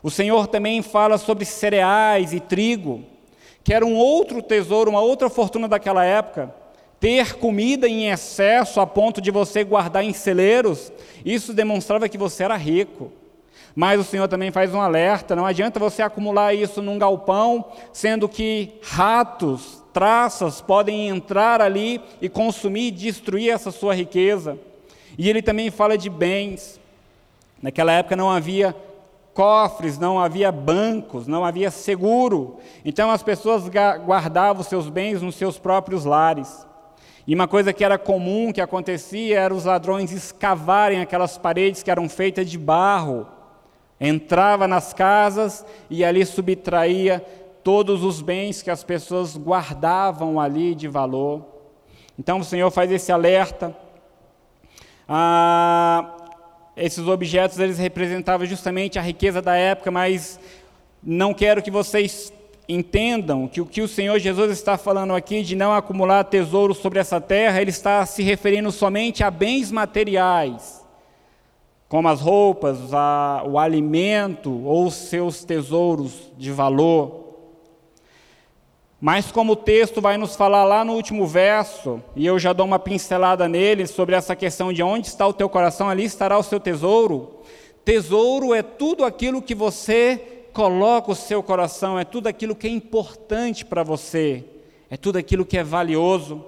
O 0.02 0.10
Senhor 0.10 0.46
também 0.46 0.82
fala 0.82 1.16
sobre 1.16 1.44
cereais 1.44 2.32
e 2.32 2.40
trigo, 2.40 3.04
que 3.64 3.72
era 3.72 3.86
um 3.86 3.94
outro 3.94 4.42
tesouro, 4.42 4.90
uma 4.90 5.00
outra 5.00 5.30
fortuna 5.30 5.68
daquela 5.68 6.04
época. 6.04 6.52
Ter 7.00 7.36
comida 7.38 7.88
em 7.88 8.10
excesso 8.10 8.80
a 8.80 8.86
ponto 8.86 9.20
de 9.20 9.30
você 9.30 9.64
guardar 9.64 10.04
em 10.04 10.12
celeiros, 10.12 10.92
isso 11.24 11.52
demonstrava 11.52 12.08
que 12.08 12.18
você 12.18 12.44
era 12.44 12.56
rico. 12.56 13.10
Mas 13.74 13.98
o 13.98 14.04
Senhor 14.04 14.28
também 14.28 14.50
faz 14.50 14.74
um 14.74 14.80
alerta: 14.80 15.34
não 15.34 15.46
adianta 15.46 15.80
você 15.80 16.02
acumular 16.02 16.54
isso 16.54 16.82
num 16.82 16.98
galpão, 16.98 17.64
sendo 17.92 18.28
que 18.28 18.74
ratos, 18.82 19.81
traças 19.92 20.60
podem 20.60 21.08
entrar 21.08 21.60
ali 21.60 22.00
e 22.20 22.28
consumir 22.28 22.88
e 22.88 22.90
destruir 22.90 23.50
essa 23.50 23.70
sua 23.70 23.94
riqueza. 23.94 24.58
E 25.18 25.28
ele 25.28 25.42
também 25.42 25.70
fala 25.70 25.96
de 25.98 26.08
bens. 26.08 26.80
Naquela 27.60 27.92
época 27.92 28.16
não 28.16 28.30
havia 28.30 28.74
cofres, 29.34 29.98
não 29.98 30.18
havia 30.18 30.50
bancos, 30.52 31.26
não 31.26 31.44
havia 31.44 31.70
seguro. 31.70 32.58
Então 32.84 33.10
as 33.10 33.22
pessoas 33.22 33.64
guardavam 34.04 34.62
seus 34.62 34.88
bens 34.88 35.22
nos 35.22 35.36
seus 35.36 35.58
próprios 35.58 36.04
lares. 36.04 36.66
E 37.26 37.34
uma 37.34 37.46
coisa 37.46 37.72
que 37.72 37.84
era 37.84 37.98
comum, 37.98 38.52
que 38.52 38.60
acontecia, 38.60 39.38
era 39.38 39.54
os 39.54 39.64
ladrões 39.64 40.10
escavarem 40.10 41.00
aquelas 41.00 41.38
paredes 41.38 41.82
que 41.82 41.90
eram 41.90 42.08
feitas 42.08 42.50
de 42.50 42.58
barro. 42.58 43.26
Entrava 44.00 44.66
nas 44.66 44.92
casas 44.92 45.64
e 45.88 46.04
ali 46.04 46.26
subtraía 46.26 47.24
todos 47.62 48.02
os 48.02 48.20
bens 48.20 48.62
que 48.62 48.70
as 48.70 48.82
pessoas 48.82 49.36
guardavam 49.36 50.40
ali 50.40 50.74
de 50.74 50.88
valor. 50.88 51.44
Então 52.18 52.40
o 52.40 52.44
Senhor 52.44 52.70
faz 52.70 52.90
esse 52.90 53.10
alerta. 53.10 53.76
Ah, 55.08 56.16
esses 56.76 57.06
objetos 57.06 57.58
eles 57.58 57.78
representavam 57.78 58.46
justamente 58.46 58.98
a 58.98 59.02
riqueza 59.02 59.42
da 59.42 59.54
época, 59.54 59.90
mas 59.90 60.38
não 61.02 61.34
quero 61.34 61.62
que 61.62 61.70
vocês 61.70 62.32
entendam 62.68 63.48
que 63.48 63.60
o 63.60 63.66
que 63.66 63.82
o 63.82 63.88
Senhor 63.88 64.18
Jesus 64.18 64.50
está 64.52 64.78
falando 64.78 65.14
aqui 65.14 65.42
de 65.42 65.56
não 65.56 65.74
acumular 65.74 66.24
tesouros 66.24 66.78
sobre 66.78 66.98
essa 66.98 67.20
terra, 67.20 67.60
ele 67.60 67.70
está 67.70 68.06
se 68.06 68.22
referindo 68.22 68.70
somente 68.70 69.22
a 69.22 69.30
bens 69.30 69.70
materiais, 69.70 70.84
como 71.88 72.08
as 72.08 72.20
roupas, 72.20 72.94
a, 72.94 73.42
o 73.46 73.58
alimento 73.58 74.64
ou 74.64 74.90
seus 74.90 75.44
tesouros 75.44 76.30
de 76.38 76.50
valor. 76.50 77.31
Mas 79.04 79.32
como 79.32 79.54
o 79.54 79.56
texto 79.56 80.00
vai 80.00 80.16
nos 80.16 80.36
falar 80.36 80.62
lá 80.62 80.84
no 80.84 80.92
último 80.92 81.26
verso, 81.26 82.00
e 82.14 82.24
eu 82.24 82.38
já 82.38 82.52
dou 82.52 82.64
uma 82.64 82.78
pincelada 82.78 83.48
nele 83.48 83.84
sobre 83.84 84.14
essa 84.14 84.36
questão 84.36 84.72
de 84.72 84.80
onde 84.80 85.08
está 85.08 85.26
o 85.26 85.32
teu 85.32 85.48
coração, 85.48 85.88
ali 85.88 86.04
estará 86.04 86.38
o 86.38 86.42
seu 86.44 86.60
tesouro. 86.60 87.40
Tesouro 87.84 88.54
é 88.54 88.62
tudo 88.62 89.04
aquilo 89.04 89.42
que 89.42 89.56
você 89.56 90.44
coloca 90.52 91.10
o 91.10 91.16
seu 91.16 91.42
coração, 91.42 91.98
é 91.98 92.04
tudo 92.04 92.28
aquilo 92.28 92.54
que 92.54 92.68
é 92.68 92.70
importante 92.70 93.64
para 93.64 93.82
você, 93.82 94.44
é 94.88 94.96
tudo 94.96 95.18
aquilo 95.18 95.44
que 95.44 95.58
é 95.58 95.64
valioso. 95.64 96.44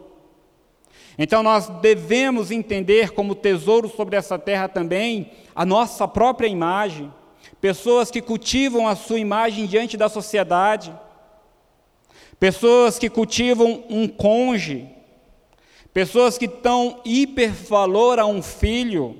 Então 1.19 1.43
nós 1.43 1.69
devemos 1.69 2.53
entender 2.53 3.11
como 3.11 3.35
tesouro 3.35 3.89
sobre 3.89 4.15
essa 4.15 4.39
terra 4.39 4.69
também 4.69 5.33
a 5.57 5.67
nossa 5.67 6.07
própria 6.07 6.47
imagem, 6.47 7.13
pessoas 7.61 8.13
que 8.13 8.23
cultivam 8.23 8.87
a 8.87 8.95
sua 8.95 9.19
imagem 9.19 9.67
diante 9.67 9.97
da 9.97 10.09
sociedade 10.09 10.95
pessoas 12.45 12.99
que 12.99 13.09
cultivam 13.09 13.85
um 13.89 14.07
conge, 14.07 14.87
pessoas 15.95 16.37
que 16.37 16.47
dão 16.47 17.01
hipervalor 17.03 18.19
a 18.19 18.27
um 18.27 18.43
filho. 18.43 19.17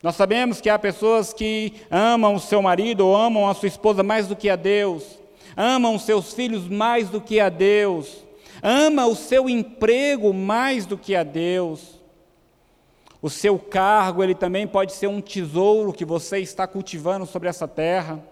Nós 0.00 0.14
sabemos 0.14 0.60
que 0.60 0.70
há 0.70 0.78
pessoas 0.78 1.32
que 1.32 1.72
amam 1.90 2.36
o 2.36 2.40
seu 2.40 2.62
marido 2.62 3.04
ou 3.04 3.16
amam 3.16 3.48
a 3.48 3.54
sua 3.54 3.66
esposa 3.66 4.04
mais 4.04 4.28
do 4.28 4.36
que 4.36 4.48
a 4.48 4.54
Deus, 4.54 5.18
amam 5.56 5.98
seus 5.98 6.32
filhos 6.32 6.68
mais 6.68 7.10
do 7.10 7.20
que 7.20 7.40
a 7.40 7.48
Deus, 7.48 8.24
ama 8.62 9.04
o 9.08 9.16
seu 9.16 9.50
emprego 9.50 10.32
mais 10.32 10.86
do 10.86 10.96
que 10.96 11.16
a 11.16 11.24
Deus. 11.24 11.98
O 13.20 13.28
seu 13.28 13.58
cargo, 13.58 14.22
ele 14.22 14.36
também 14.36 14.64
pode 14.64 14.92
ser 14.92 15.08
um 15.08 15.20
tesouro 15.20 15.92
que 15.92 16.04
você 16.04 16.38
está 16.38 16.68
cultivando 16.68 17.26
sobre 17.26 17.48
essa 17.48 17.66
terra. 17.66 18.24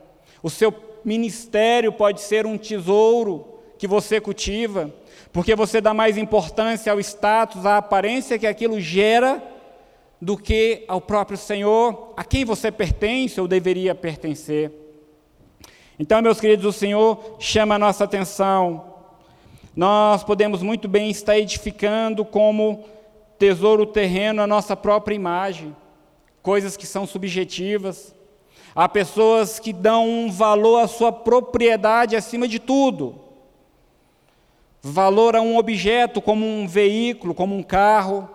O 0.44 0.48
seu 0.48 0.72
ministério 1.04 1.90
pode 1.92 2.20
ser 2.20 2.46
um 2.46 2.56
tesouro 2.56 3.55
que 3.78 3.86
você 3.86 4.20
cultiva, 4.20 4.92
porque 5.32 5.54
você 5.54 5.80
dá 5.80 5.92
mais 5.92 6.16
importância 6.16 6.90
ao 6.90 7.00
status, 7.00 7.66
à 7.66 7.78
aparência 7.78 8.38
que 8.38 8.46
aquilo 8.46 8.80
gera, 8.80 9.42
do 10.20 10.36
que 10.36 10.84
ao 10.88 11.00
próprio 11.00 11.36
Senhor, 11.36 12.14
a 12.16 12.24
quem 12.24 12.44
você 12.44 12.72
pertence 12.72 13.38
ou 13.40 13.46
deveria 13.46 13.94
pertencer. 13.94 14.72
Então, 15.98 16.22
meus 16.22 16.40
queridos, 16.40 16.64
o 16.64 16.78
Senhor 16.78 17.36
chama 17.38 17.74
a 17.74 17.78
nossa 17.78 18.04
atenção. 18.04 18.94
Nós 19.74 20.24
podemos 20.24 20.62
muito 20.62 20.88
bem 20.88 21.10
estar 21.10 21.38
edificando 21.38 22.24
como 22.24 22.84
tesouro 23.38 23.84
terreno 23.84 24.40
a 24.40 24.46
nossa 24.46 24.74
própria 24.74 25.14
imagem, 25.14 25.76
coisas 26.42 26.78
que 26.78 26.86
são 26.86 27.06
subjetivas. 27.06 28.14
Há 28.74 28.88
pessoas 28.88 29.58
que 29.58 29.72
dão 29.72 30.08
um 30.08 30.30
valor 30.30 30.78
à 30.78 30.88
sua 30.88 31.12
propriedade 31.12 32.16
acima 32.16 32.48
de 32.48 32.58
tudo 32.58 33.25
valor 34.92 35.34
a 35.34 35.42
um 35.42 35.56
objeto 35.56 36.22
como 36.22 36.46
um 36.46 36.66
veículo, 36.66 37.34
como 37.34 37.56
um 37.56 37.62
carro. 37.62 38.28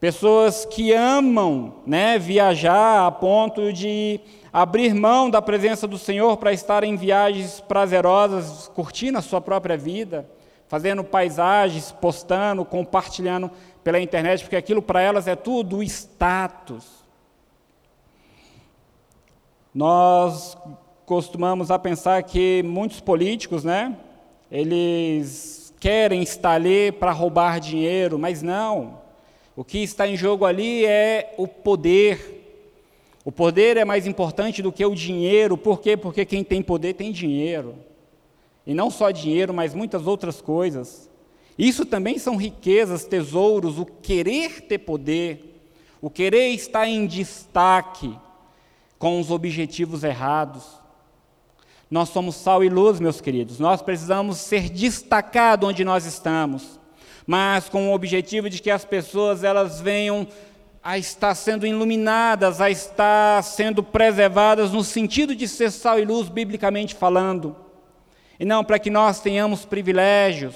Pessoas 0.00 0.66
que 0.66 0.92
amam 0.92 1.76
né, 1.86 2.18
viajar 2.18 3.06
a 3.06 3.10
ponto 3.10 3.72
de 3.72 4.20
abrir 4.52 4.92
mão 4.94 5.30
da 5.30 5.40
presença 5.40 5.86
do 5.86 5.96
Senhor 5.96 6.36
para 6.36 6.52
estar 6.52 6.84
em 6.84 6.96
viagens 6.96 7.60
prazerosas, 7.60 8.68
curtindo 8.74 9.16
a 9.16 9.22
sua 9.22 9.40
própria 9.40 9.76
vida, 9.76 10.28
fazendo 10.66 11.04
paisagens, 11.04 11.92
postando, 11.92 12.64
compartilhando 12.64 13.50
pela 13.82 14.00
internet, 14.00 14.42
porque 14.42 14.56
aquilo 14.56 14.82
para 14.82 15.00
elas 15.00 15.26
é 15.28 15.36
tudo 15.36 15.82
status. 15.82 17.04
Nós 19.72 20.56
costumamos 21.06 21.70
a 21.70 21.78
pensar 21.78 22.22
que 22.22 22.62
muitos 22.62 23.00
políticos, 23.00 23.64
né, 23.64 23.96
eles 24.54 25.74
querem 25.80 26.22
estar 26.22 26.52
ali 26.52 26.92
para 26.92 27.10
roubar 27.10 27.58
dinheiro, 27.58 28.16
mas 28.16 28.40
não. 28.40 29.00
O 29.56 29.64
que 29.64 29.78
está 29.78 30.06
em 30.06 30.16
jogo 30.16 30.44
ali 30.44 30.86
é 30.86 31.34
o 31.36 31.48
poder. 31.48 32.62
O 33.24 33.32
poder 33.32 33.76
é 33.76 33.84
mais 33.84 34.06
importante 34.06 34.62
do 34.62 34.70
que 34.70 34.86
o 34.86 34.94
dinheiro. 34.94 35.56
Por 35.56 35.80
quê? 35.80 35.96
Porque 35.96 36.24
quem 36.24 36.44
tem 36.44 36.62
poder 36.62 36.94
tem 36.94 37.10
dinheiro. 37.10 37.74
E 38.64 38.72
não 38.72 38.92
só 38.92 39.10
dinheiro, 39.10 39.52
mas 39.52 39.74
muitas 39.74 40.06
outras 40.06 40.40
coisas. 40.40 41.10
Isso 41.58 41.84
também 41.84 42.16
são 42.16 42.36
riquezas, 42.36 43.04
tesouros, 43.04 43.76
o 43.76 43.84
querer 43.84 44.60
ter 44.60 44.78
poder, 44.78 45.64
o 46.00 46.08
querer 46.08 46.50
estar 46.50 46.86
em 46.86 47.06
destaque 47.08 48.16
com 49.00 49.18
os 49.18 49.32
objetivos 49.32 50.04
errados. 50.04 50.83
Nós 51.90 52.08
somos 52.08 52.36
sal 52.36 52.64
e 52.64 52.68
luz, 52.68 52.98
meus 52.98 53.20
queridos. 53.20 53.58
Nós 53.58 53.82
precisamos 53.82 54.38
ser 54.38 54.68
destacados 54.70 55.68
onde 55.68 55.84
nós 55.84 56.06
estamos, 56.06 56.80
mas 57.26 57.68
com 57.68 57.90
o 57.90 57.94
objetivo 57.94 58.48
de 58.48 58.60
que 58.60 58.70
as 58.70 58.84
pessoas 58.84 59.44
elas 59.44 59.80
venham 59.80 60.26
a 60.82 60.98
estar 60.98 61.34
sendo 61.34 61.66
iluminadas, 61.66 62.60
a 62.60 62.70
estar 62.70 63.42
sendo 63.42 63.82
preservadas 63.82 64.72
no 64.72 64.84
sentido 64.84 65.34
de 65.34 65.48
ser 65.48 65.70
sal 65.70 65.98
e 65.98 66.04
luz 66.04 66.28
biblicamente 66.28 66.94
falando. 66.94 67.56
E 68.38 68.44
não 68.44 68.64
para 68.64 68.78
que 68.78 68.90
nós 68.90 69.20
tenhamos 69.20 69.64
privilégios, 69.64 70.54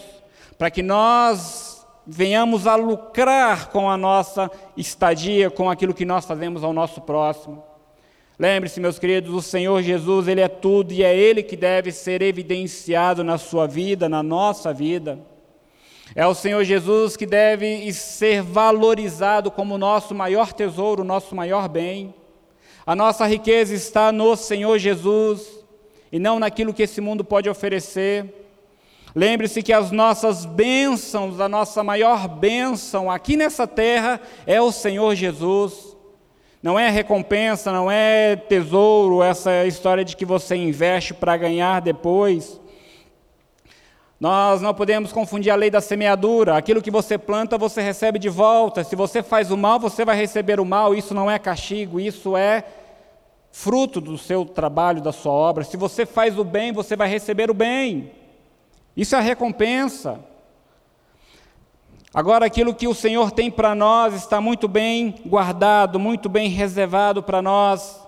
para 0.59 0.71
que 0.71 0.83
nós 0.83 1.87
venhamos 2.07 2.67
a 2.67 2.75
lucrar 2.75 3.69
com 3.69 3.91
a 3.91 3.97
nossa 3.97 4.51
estadia, 4.77 5.51
com 5.51 5.71
aquilo 5.71 5.95
que 5.95 6.05
nós 6.05 6.25
fazemos 6.25 6.65
ao 6.65 6.73
nosso 6.73 7.01
próximo. 7.01 7.68
Lembre-se, 8.39 8.79
meus 8.79 9.01
queridos, 9.01 9.35
o 9.35 9.43
Senhor 9.43 9.83
Jesus, 9.83 10.29
Ele 10.29 10.41
é 10.41 10.47
tudo 10.47 10.93
e 10.93 11.03
é 11.03 11.17
Ele 11.17 11.43
que 11.43 11.57
deve 11.57 11.91
ser 11.91 12.23
evidenciado 12.23 13.25
na 13.25 13.37
sua 13.37 13.67
vida, 13.67 14.09
na 14.09 14.23
nossa 14.23 14.73
vida. 14.73 15.19
É 16.15 16.25
o 16.25 16.35
Senhor 16.35 16.63
Jesus 16.63 17.17
que 17.17 17.27
deve 17.27 17.93
ser 17.93 18.41
valorizado 18.41 19.51
como 19.51 19.75
o 19.75 19.79
nosso 19.79 20.15
maior 20.15 20.53
tesouro, 20.53 21.03
o 21.03 21.05
nosso 21.05 21.35
maior 21.35 21.69
bem. 21.69 22.15
A 22.87 22.95
nossa 22.95 23.27
riqueza 23.27 23.75
está 23.75 24.13
no 24.13 24.37
Senhor 24.37 24.79
Jesus 24.79 25.59
e 26.13 26.21
não 26.21 26.39
naquilo 26.39 26.73
que 26.73 26.85
esse 26.85 27.01
mundo 27.01 27.25
pode 27.25 27.51
oferecer. 27.51 28.25
Lembre-se 29.17 29.65
que 29.65 29.73
as 29.73 29.91
nossas 29.91 30.47
bênçãos, 30.47 31.41
a 31.41 31.49
nossa 31.49 31.83
maior 31.83 32.29
bênção 32.29 33.11
aqui 33.11 33.37
nessa 33.37 33.67
terra 33.67 34.21
é 34.47 34.63
o 34.63 34.71
Senhor 34.71 35.17
Jesus. 35.17 35.88
Não 36.63 36.79
é 36.79 36.91
recompensa, 36.91 37.71
não 37.71 37.89
é 37.89 38.35
tesouro, 38.35 39.23
essa 39.23 39.65
história 39.65 40.05
de 40.05 40.17
que 40.17 40.25
você 40.25 40.57
investe 40.57 41.15
para 41.15 41.37
ganhar 41.37 41.81
depois. 41.81 42.61
Nós 44.19 44.61
não 44.61 44.75
podemos 44.75 45.13
confundir 45.13 45.53
a 45.53 45.55
lei 45.55 45.71
da 45.71 45.81
semeadura. 45.81 46.57
Aquilo 46.57 46.83
que 46.83 46.91
você 46.91 47.17
planta, 47.17 47.57
você 47.57 47.81
recebe 47.81 48.19
de 48.19 48.29
volta. 48.29 48.83
Se 48.83 48.97
você 48.97 49.23
faz 49.23 49.53
o 49.53 49.57
mal, 49.57 49.79
você 49.79 50.05
vai 50.05 50.17
receber 50.17 50.59
o 50.59 50.65
mal. 50.65 50.93
Isso 50.93 51.15
não 51.15 51.31
é 51.31 51.39
castigo, 51.39 52.01
isso 52.01 52.37
é 52.37 52.65
fruto 53.53 54.01
do 54.01 54.19
seu 54.19 54.45
trabalho, 54.45 55.01
da 55.01 55.13
sua 55.13 55.33
obra. 55.33 55.63
Se 55.63 55.77
você 55.77 56.05
faz 56.05 56.37
o 56.37 56.43
bem, 56.43 56.73
você 56.73 56.97
vai 56.97 57.09
receber 57.09 57.49
o 57.49 57.55
bem. 57.55 58.11
Isso 58.97 59.15
é 59.15 59.19
a 59.19 59.23
recompensa. 59.23 60.19
Agora, 62.13 62.47
aquilo 62.47 62.75
que 62.75 62.89
o 62.89 62.95
Senhor 62.95 63.31
tem 63.31 63.51
para 63.51 63.75
nós 63.75 64.15
está 64.15 64.41
muito 64.41 64.67
bem 64.67 65.15
guardado, 65.27 65.99
muito 65.99 66.29
bem 66.29 66.49
reservado 66.49 67.23
para 67.23 67.43
nós. 67.43 68.01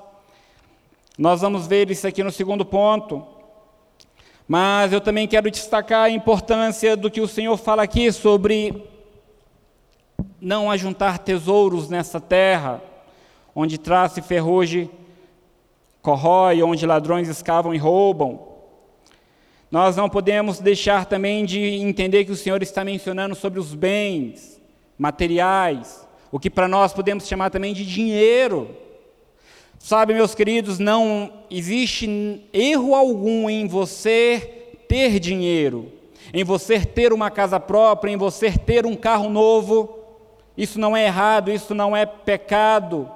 Nós 1.18 1.42
vamos 1.42 1.66
ver 1.66 1.90
isso 1.90 2.06
aqui 2.06 2.22
no 2.22 2.32
segundo 2.32 2.64
ponto. 2.64 3.26
Mas 4.48 4.92
eu 4.92 5.00
também 5.00 5.28
quero 5.28 5.50
destacar 5.50 6.04
a 6.04 6.10
importância 6.10 6.96
do 6.96 7.10
que 7.10 7.20
o 7.20 7.28
Senhor 7.28 7.56
fala 7.56 7.82
aqui 7.82 8.10
sobre 8.10 8.82
não 10.40 10.70
ajuntar 10.70 11.18
tesouros 11.18 11.88
nessa 11.88 12.20
terra, 12.20 12.82
onde 13.54 13.78
traça 13.78 14.20
e 14.20 14.22
ferrugem 14.22 14.90
corrói, 16.02 16.62
onde 16.62 16.86
ladrões 16.86 17.28
escavam 17.28 17.74
e 17.74 17.78
roubam. 17.78 18.49
Nós 19.70 19.94
não 19.94 20.10
podemos 20.10 20.58
deixar 20.58 21.06
também 21.06 21.44
de 21.44 21.60
entender 21.60 22.24
que 22.24 22.32
o 22.32 22.36
Senhor 22.36 22.60
está 22.60 22.84
mencionando 22.84 23.36
sobre 23.36 23.60
os 23.60 23.72
bens 23.72 24.60
materiais, 24.98 26.04
o 26.32 26.40
que 26.40 26.50
para 26.50 26.66
nós 26.66 26.92
podemos 26.92 27.28
chamar 27.28 27.50
também 27.50 27.72
de 27.72 27.86
dinheiro. 27.86 28.68
Sabe, 29.78 30.12
meus 30.12 30.34
queridos, 30.34 30.80
não 30.80 31.32
existe 31.48 32.42
erro 32.52 32.96
algum 32.96 33.48
em 33.48 33.68
você 33.68 34.74
ter 34.88 35.20
dinheiro, 35.20 35.92
em 36.34 36.42
você 36.42 36.84
ter 36.84 37.12
uma 37.12 37.30
casa 37.30 37.60
própria, 37.60 38.10
em 38.10 38.16
você 38.16 38.50
ter 38.50 38.84
um 38.84 38.96
carro 38.96 39.30
novo. 39.30 40.00
Isso 40.56 40.80
não 40.80 40.96
é 40.96 41.06
errado, 41.06 41.52
isso 41.52 41.76
não 41.76 41.96
é 41.96 42.04
pecado. 42.04 43.08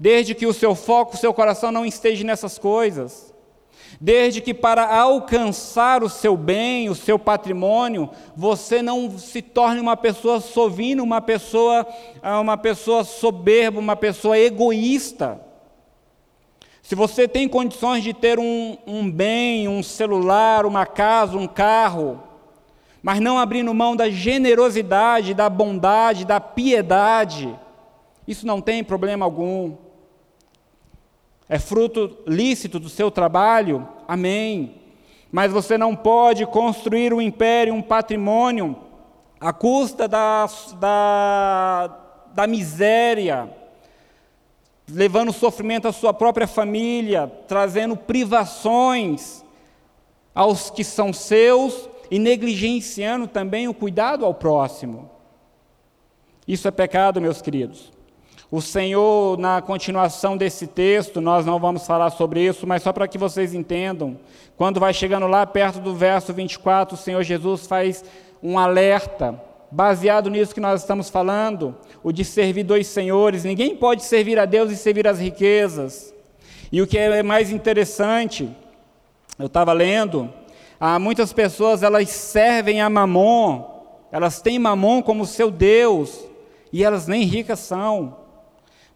Desde 0.00 0.34
que 0.34 0.46
o 0.46 0.54
seu 0.54 0.74
foco, 0.74 1.14
o 1.14 1.18
seu 1.18 1.34
coração 1.34 1.70
não 1.70 1.84
esteja 1.84 2.24
nessas 2.24 2.58
coisas. 2.58 3.33
Desde 4.00 4.40
que 4.40 4.52
para 4.52 4.98
alcançar 4.98 6.02
o 6.02 6.08
seu 6.08 6.36
bem, 6.36 6.88
o 6.88 6.94
seu 6.94 7.18
patrimônio, 7.18 8.10
você 8.36 8.82
não 8.82 9.18
se 9.18 9.40
torne 9.40 9.80
uma 9.80 9.96
pessoa 9.96 10.40
sovina, 10.40 11.02
uma 11.02 11.20
pessoa, 11.20 11.86
uma 12.40 12.56
pessoa 12.56 13.04
soberba, 13.04 13.78
uma 13.78 13.96
pessoa 13.96 14.38
egoísta. 14.38 15.40
Se 16.82 16.94
você 16.94 17.26
tem 17.26 17.48
condições 17.48 18.04
de 18.04 18.12
ter 18.12 18.38
um, 18.38 18.76
um 18.86 19.10
bem, 19.10 19.66
um 19.68 19.82
celular, 19.82 20.66
uma 20.66 20.84
casa, 20.84 21.36
um 21.36 21.46
carro, 21.46 22.22
mas 23.02 23.20
não 23.20 23.38
abrindo 23.38 23.72
mão 23.72 23.96
da 23.96 24.10
generosidade, 24.10 25.34
da 25.34 25.48
bondade, 25.48 26.26
da 26.26 26.40
piedade, 26.40 27.54
isso 28.26 28.46
não 28.46 28.60
tem 28.60 28.82
problema 28.82 29.24
algum. 29.24 29.74
É 31.48 31.58
fruto 31.58 32.18
lícito 32.26 32.78
do 32.78 32.88
seu 32.88 33.10
trabalho? 33.10 33.86
Amém. 34.08 34.80
Mas 35.30 35.52
você 35.52 35.76
não 35.76 35.94
pode 35.94 36.46
construir 36.46 37.12
um 37.12 37.20
império, 37.20 37.74
um 37.74 37.82
patrimônio, 37.82 38.76
à 39.40 39.52
custa 39.52 40.08
da, 40.08 40.46
da, 40.78 41.98
da 42.32 42.46
miséria, 42.46 43.50
levando 44.88 45.32
sofrimento 45.32 45.88
à 45.88 45.92
sua 45.92 46.14
própria 46.14 46.46
família, 46.46 47.30
trazendo 47.46 47.96
privações 47.96 49.44
aos 50.34 50.70
que 50.70 50.82
são 50.82 51.12
seus 51.12 51.88
e 52.10 52.18
negligenciando 52.18 53.26
também 53.26 53.68
o 53.68 53.74
cuidado 53.74 54.24
ao 54.24 54.34
próximo. 54.34 55.10
Isso 56.46 56.68
é 56.68 56.70
pecado, 56.70 57.20
meus 57.20 57.40
queridos. 57.40 57.93
O 58.54 58.62
Senhor, 58.62 59.36
na 59.36 59.60
continuação 59.60 60.36
desse 60.36 60.68
texto, 60.68 61.20
nós 61.20 61.44
não 61.44 61.58
vamos 61.58 61.88
falar 61.88 62.10
sobre 62.10 62.40
isso, 62.40 62.68
mas 62.68 62.84
só 62.84 62.92
para 62.92 63.08
que 63.08 63.18
vocês 63.18 63.52
entendam, 63.52 64.16
quando 64.56 64.78
vai 64.78 64.94
chegando 64.94 65.26
lá 65.26 65.44
perto 65.44 65.80
do 65.80 65.92
verso 65.92 66.32
24, 66.32 66.94
o 66.94 66.96
Senhor 66.96 67.20
Jesus 67.24 67.66
faz 67.66 68.04
um 68.40 68.56
alerta 68.56 69.42
baseado 69.72 70.30
nisso 70.30 70.54
que 70.54 70.60
nós 70.60 70.82
estamos 70.82 71.10
falando, 71.10 71.74
o 72.00 72.12
de 72.12 72.24
servir 72.24 72.62
dois 72.62 72.86
senhores. 72.86 73.42
Ninguém 73.42 73.74
pode 73.74 74.04
servir 74.04 74.38
a 74.38 74.44
Deus 74.44 74.70
e 74.70 74.76
servir 74.76 75.08
as 75.08 75.18
riquezas. 75.18 76.14
E 76.70 76.80
o 76.80 76.86
que 76.86 76.96
é 76.96 77.24
mais 77.24 77.50
interessante, 77.50 78.48
eu 79.36 79.46
estava 79.46 79.72
lendo, 79.72 80.32
há 80.78 80.96
muitas 81.00 81.32
pessoas 81.32 81.82
elas 81.82 82.08
servem 82.08 82.80
a 82.80 82.88
Mamon, 82.88 83.64
elas 84.12 84.40
têm 84.40 84.60
Mamon 84.60 85.02
como 85.02 85.26
seu 85.26 85.50
Deus, 85.50 86.24
e 86.72 86.84
elas 86.84 87.08
nem 87.08 87.24
ricas 87.24 87.58
são. 87.58 88.22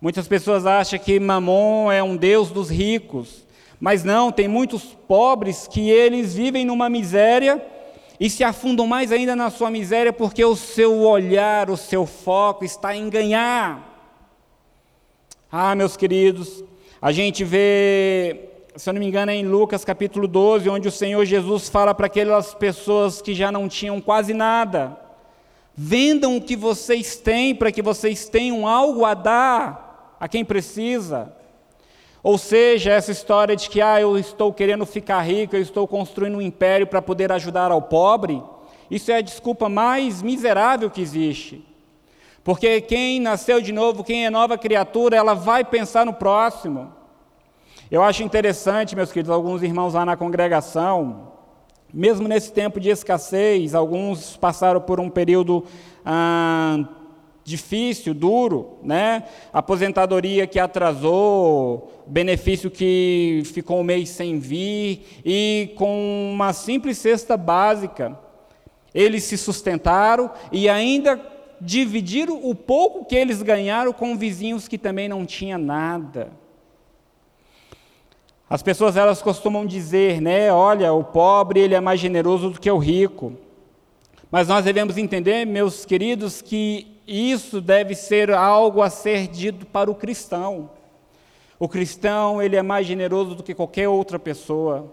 Muitas 0.01 0.29
pessoas 0.29 0.65
acham 0.65 0.97
que 0.97 1.19
Mamon 1.19 1.91
é 1.91 2.01
um 2.01 2.17
Deus 2.17 2.53
dos 2.53 2.71
ricos, 2.71 3.45
mas 3.81 4.05
não, 4.05 4.31
tem 4.31 4.47
muitos 4.47 4.85
pobres 5.09 5.67
que 5.67 5.91
eles 5.91 6.37
vivem 6.37 6.65
numa 6.65 6.89
miséria 6.89 7.61
e 8.21 8.31
se 8.31 8.45
afundam 8.45 8.87
mais 8.87 9.11
ainda 9.11 9.35
na 9.35 9.51
sua 9.51 9.73
miséria 9.73 10.13
porque 10.13 10.45
o 10.45 10.55
seu 10.55 11.01
olhar, 11.01 11.69
o 11.69 11.77
seu 11.77 12.07
foco 12.07 12.65
está 12.65 12.95
em 12.95 13.11
ganhar. 13.11 13.85
Ah, 15.51 15.75
meus 15.75 15.97
queridos, 15.97 16.63
a 17.03 17.11
gente 17.11 17.43
vê, 17.43 18.51
se 18.77 18.89
eu 18.89 18.93
não 18.93 19.01
me 19.01 19.07
engano, 19.07 19.33
é 19.33 19.35
em 19.35 19.47
Lucas 19.47 19.85
capítulo 19.85 20.29
12, 20.29 20.69
onde 20.69 20.87
o 20.87 20.93
Senhor 20.93 21.25
Jesus 21.25 21.69
fala 21.69 21.93
para 21.93 22.07
aquelas 22.07 22.55
pessoas 22.55 23.21
que 23.21 23.35
já 23.35 23.51
não 23.51 23.69
tinham 23.69 24.01
quase 24.01 24.33
nada: 24.33 24.97
vendam 25.75 26.37
o 26.37 26.41
que 26.41 26.55
vocês 26.55 27.17
têm 27.17 27.53
para 27.53 27.73
que 27.73 27.83
vocês 27.83 28.29
tenham 28.29 28.65
algo 28.65 29.05
a 29.05 29.15
dar 29.15 29.88
a 30.19 30.29
quem 30.29 30.45
precisa. 30.45 31.33
Ou 32.23 32.37
seja, 32.37 32.93
essa 32.93 33.13
história 33.13 33.55
de 33.55 33.71
que 33.71 33.81
ah, 33.81 34.01
eu 34.01 34.19
estou 34.19 34.53
querendo 34.53 34.85
ficar 34.85 35.21
rico, 35.23 35.55
eu 35.55 35.63
estou 35.63 35.87
construindo 35.87 36.37
um 36.37 36.43
império 36.43 36.87
para 36.87 37.01
poder 37.01 37.31
ajudar 37.33 37.71
ao 37.71 37.81
pobre, 37.81 38.43
isso 38.91 39.11
é 39.13 39.17
a 39.17 39.23
desculpa 39.23 39.69
mais 39.69 40.23
miserável 40.23 40.91
que 40.91 41.01
existe. 41.01 41.65
Porque 42.43 42.81
quem 42.81 43.21
nasceu 43.21 43.61
de 43.61 43.73
novo, 43.73 44.03
quem 44.03 44.25
é 44.25 44.31
nova 44.31 44.57
criatura, 44.57 45.17
ela 45.17 45.35
vai 45.35 45.65
pensar 45.65 46.07
no 46.07 46.15
próximo. 46.15 46.93
Eu 47.91 48.03
acho 48.03 48.23
interessante, 48.23 48.97
meus 48.97 49.13
queridos, 49.13 49.31
alguns 49.31 49.63
irmãos 49.63 49.95
lá 49.95 50.05
na 50.05 50.17
congregação, 50.17 51.33
mesmo 51.93 52.29
nesse 52.29 52.53
tempo 52.53 52.81
de 52.81 52.91
escassez, 52.91 53.75
alguns 53.75 54.37
passaram 54.37 54.81
por 54.81 55.01
um 55.01 55.09
período 55.09 55.65
ah, 56.05 56.79
difícil, 57.49 58.15
duro, 58.15 58.79
né? 58.83 59.25
Aposentadoria 59.53 60.47
que 60.47 60.59
atrasou, 60.59 62.05
benefício 62.07 62.71
que 62.71 63.43
ficou 63.47 63.81
um 63.81 63.85
mês 63.85 64.11
sem 64.11 64.39
vir 64.39 65.21
e 65.25 65.73
com 65.77 66.31
uma 66.33 66.53
simples 66.53 66.99
cesta 66.99 67.37
básica, 67.37 68.19
eles 68.95 69.25
se 69.25 69.37
sustentaram 69.39 70.31
e 70.53 70.69
ainda 70.69 71.21
dividiram 71.61 72.41
o 72.43 72.55
pouco 72.55 73.05
que 73.05 73.17
eles 73.17 73.43
ganharam 73.43 73.93
com 73.93 74.17
vizinhos 74.17 74.69
que 74.69 74.79
também 74.79 75.09
não 75.09 75.27
tinham 75.27 75.59
nada. 75.59 76.31
As 78.49 78.63
pessoas 78.63 78.97
elas 78.97 79.21
costumam 79.21 79.67
dizer, 79.67 80.21
né, 80.21 80.53
olha, 80.53 80.93
o 80.93 81.05
pobre 81.05 81.61
ele 81.61 81.75
é 81.75 81.81
mais 81.81 82.01
generoso 82.01 82.51
do 82.51 82.61
que 82.61 82.71
o 82.71 82.79
rico. 82.79 83.35
Mas 84.31 84.49
nós 84.49 84.65
devemos 84.65 84.97
entender, 84.97 85.47
meus 85.47 85.85
queridos, 85.85 86.43
que 86.43 86.98
isso 87.09 87.61
deve 87.61 87.95
ser 87.95 88.31
algo 88.31 88.83
a 88.83 88.91
ser 88.91 89.27
dito 89.27 89.65
para 89.65 89.91
o 89.91 89.95
cristão. 89.95 90.71
O 91.59 91.67
cristão, 91.67 92.43
ele 92.43 92.55
é 92.55 92.63
mais 92.63 92.87
generoso 92.87 93.35
do 93.35 93.43
que 93.43 93.55
qualquer 93.55 93.89
outra 93.89 94.19
pessoa. 94.19 94.93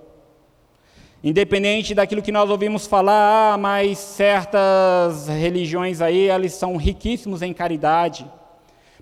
Independente 1.21 1.93
daquilo 1.93 2.21
que 2.21 2.31
nós 2.31 2.49
ouvimos 2.49 2.87
falar, 2.87 3.53
ah, 3.53 3.57
mas 3.57 3.97
certas 3.97 5.27
religiões 5.27 5.99
aí, 5.99 6.29
eles 6.29 6.53
são 6.53 6.77
riquíssimos 6.77 7.41
em 7.41 7.53
caridade. 7.53 8.25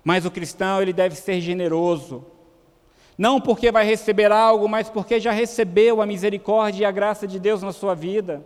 Mas 0.02 0.26
o 0.26 0.30
cristão, 0.30 0.82
ele 0.82 0.92
deve 0.92 1.14
ser 1.14 1.40
generoso. 1.40 2.24
Não 3.16 3.40
porque 3.40 3.70
vai 3.70 3.86
receber 3.86 4.32
algo, 4.32 4.68
mas 4.68 4.90
porque 4.90 5.20
já 5.20 5.30
recebeu 5.30 6.02
a 6.02 6.06
misericórdia 6.06 6.82
e 6.82 6.84
a 6.84 6.90
graça 6.90 7.28
de 7.28 7.38
Deus 7.38 7.62
na 7.62 7.72
sua 7.72 7.94
vida. 7.94 8.44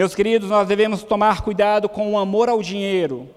Meus 0.00 0.14
queridos, 0.14 0.48
nós 0.48 0.66
devemos 0.66 1.02
tomar 1.02 1.42
cuidado 1.42 1.86
com 1.86 2.14
o 2.14 2.18
amor 2.18 2.48
ao 2.48 2.62
dinheiro, 2.62 3.28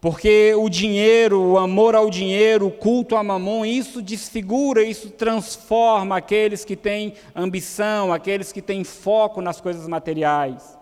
porque 0.00 0.54
o 0.54 0.68
dinheiro, 0.68 1.42
o 1.42 1.58
amor 1.58 1.96
ao 1.96 2.08
dinheiro, 2.08 2.68
o 2.68 2.70
culto 2.70 3.16
a 3.16 3.24
mamon, 3.24 3.64
isso 3.64 4.00
desfigura, 4.00 4.84
isso 4.84 5.10
transforma 5.10 6.16
aqueles 6.16 6.64
que 6.64 6.76
têm 6.76 7.14
ambição, 7.34 8.12
aqueles 8.12 8.52
que 8.52 8.62
têm 8.62 8.84
foco 8.84 9.40
nas 9.40 9.60
coisas 9.60 9.88
materiais. 9.88 10.78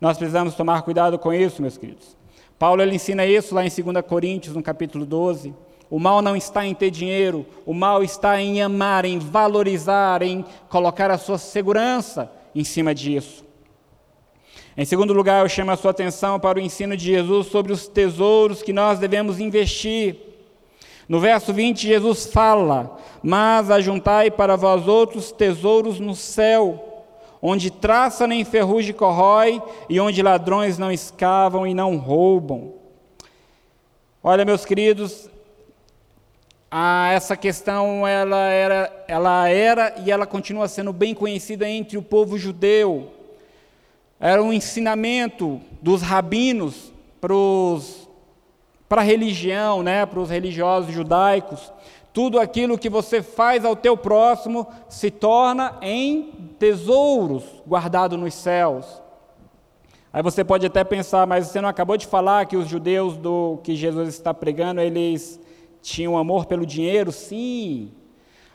Nós 0.00 0.18
precisamos 0.18 0.56
tomar 0.56 0.82
cuidado 0.82 1.20
com 1.20 1.32
isso, 1.32 1.62
meus 1.62 1.78
queridos. 1.78 2.16
Paulo 2.58 2.82
ele 2.82 2.96
ensina 2.96 3.24
isso 3.24 3.54
lá 3.54 3.64
em 3.64 3.70
2 3.70 4.04
Coríntios, 4.04 4.56
no 4.56 4.62
capítulo 4.64 5.06
12. 5.06 5.54
O 5.88 6.00
mal 6.00 6.20
não 6.20 6.34
está 6.34 6.66
em 6.66 6.74
ter 6.74 6.90
dinheiro, 6.90 7.46
o 7.64 7.72
mal 7.72 8.02
está 8.02 8.40
em 8.40 8.60
amar, 8.60 9.04
em 9.04 9.20
valorizar, 9.20 10.20
em 10.20 10.44
colocar 10.68 11.12
a 11.12 11.16
sua 11.18 11.38
segurança 11.38 12.28
em 12.52 12.64
cima 12.64 12.92
disso. 12.92 13.51
Em 14.74 14.86
segundo 14.86 15.12
lugar, 15.12 15.42
eu 15.42 15.48
chamo 15.50 15.70
a 15.70 15.76
sua 15.76 15.90
atenção 15.90 16.40
para 16.40 16.58
o 16.58 16.62
ensino 16.62 16.96
de 16.96 17.04
Jesus 17.04 17.48
sobre 17.48 17.74
os 17.74 17.86
tesouros 17.86 18.62
que 18.62 18.72
nós 18.72 18.98
devemos 18.98 19.38
investir. 19.38 20.16
No 21.06 21.20
verso 21.20 21.52
20, 21.52 21.86
Jesus 21.86 22.26
fala: 22.26 22.96
Mas 23.22 23.70
ajuntai 23.70 24.30
para 24.30 24.56
vós 24.56 24.88
outros 24.88 25.30
tesouros 25.30 26.00
no 26.00 26.14
céu, 26.14 27.04
onde 27.42 27.70
traça 27.70 28.26
nem 28.26 28.46
ferrugem 28.46 28.94
corrói, 28.94 29.60
e 29.90 30.00
onde 30.00 30.22
ladrões 30.22 30.78
não 30.78 30.90
escavam 30.90 31.66
e 31.66 31.74
não 31.74 31.98
roubam. 31.98 32.72
Olha, 34.24 34.42
meus 34.42 34.64
queridos, 34.64 35.28
essa 37.12 37.36
questão 37.36 38.08
ela 38.08 38.48
era, 38.48 39.04
ela 39.06 39.48
era 39.50 39.94
e 40.02 40.10
ela 40.10 40.24
continua 40.24 40.66
sendo 40.66 40.94
bem 40.94 41.14
conhecida 41.14 41.68
entre 41.68 41.98
o 41.98 42.02
povo 42.02 42.38
judeu 42.38 43.20
era 44.22 44.40
um 44.40 44.52
ensinamento 44.52 45.60
dos 45.82 46.00
rabinos 46.00 46.92
para 48.88 49.00
a 49.00 49.04
religião, 49.04 49.82
né, 49.82 50.06
para 50.06 50.20
os 50.20 50.30
religiosos 50.30 50.94
judaicos. 50.94 51.72
Tudo 52.12 52.38
aquilo 52.38 52.78
que 52.78 52.88
você 52.88 53.20
faz 53.20 53.64
ao 53.64 53.74
teu 53.74 53.96
próximo 53.96 54.68
se 54.88 55.10
torna 55.10 55.76
em 55.82 56.30
tesouros 56.56 57.42
guardados 57.66 58.16
nos 58.16 58.32
céus. 58.32 59.02
Aí 60.12 60.22
você 60.22 60.44
pode 60.44 60.66
até 60.66 60.84
pensar, 60.84 61.26
mas 61.26 61.48
você 61.48 61.60
não 61.60 61.68
acabou 61.68 61.96
de 61.96 62.06
falar 62.06 62.46
que 62.46 62.56
os 62.56 62.68
judeus 62.68 63.16
do 63.16 63.58
que 63.64 63.74
Jesus 63.74 64.10
está 64.10 64.32
pregando, 64.32 64.80
eles 64.80 65.40
tinham 65.80 66.16
amor 66.16 66.46
pelo 66.46 66.64
dinheiro? 66.64 67.10
Sim, 67.10 67.90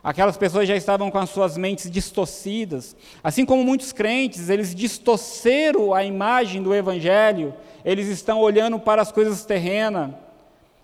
Aquelas 0.04 0.38
pessoas 0.38 0.68
já 0.68 0.76
estavam 0.76 1.12
com 1.12 1.18
as 1.18 1.30
suas 1.30 1.58
mentes 1.58 1.90
distorcidas. 1.90 2.96
Assim 3.24 3.46
como 3.46 3.64
muitos 3.64 3.92
crentes, 3.92 4.50
eles 4.50 4.74
distorceram 4.74 5.94
a 5.94 6.04
imagem 6.04 6.62
do 6.62 6.74
Evangelho, 6.74 7.54
eles 7.84 8.08
estão 8.08 8.40
olhando 8.40 8.80
para 8.80 9.02
as 9.02 9.12
coisas 9.12 9.44
terrenas. 9.44 10.12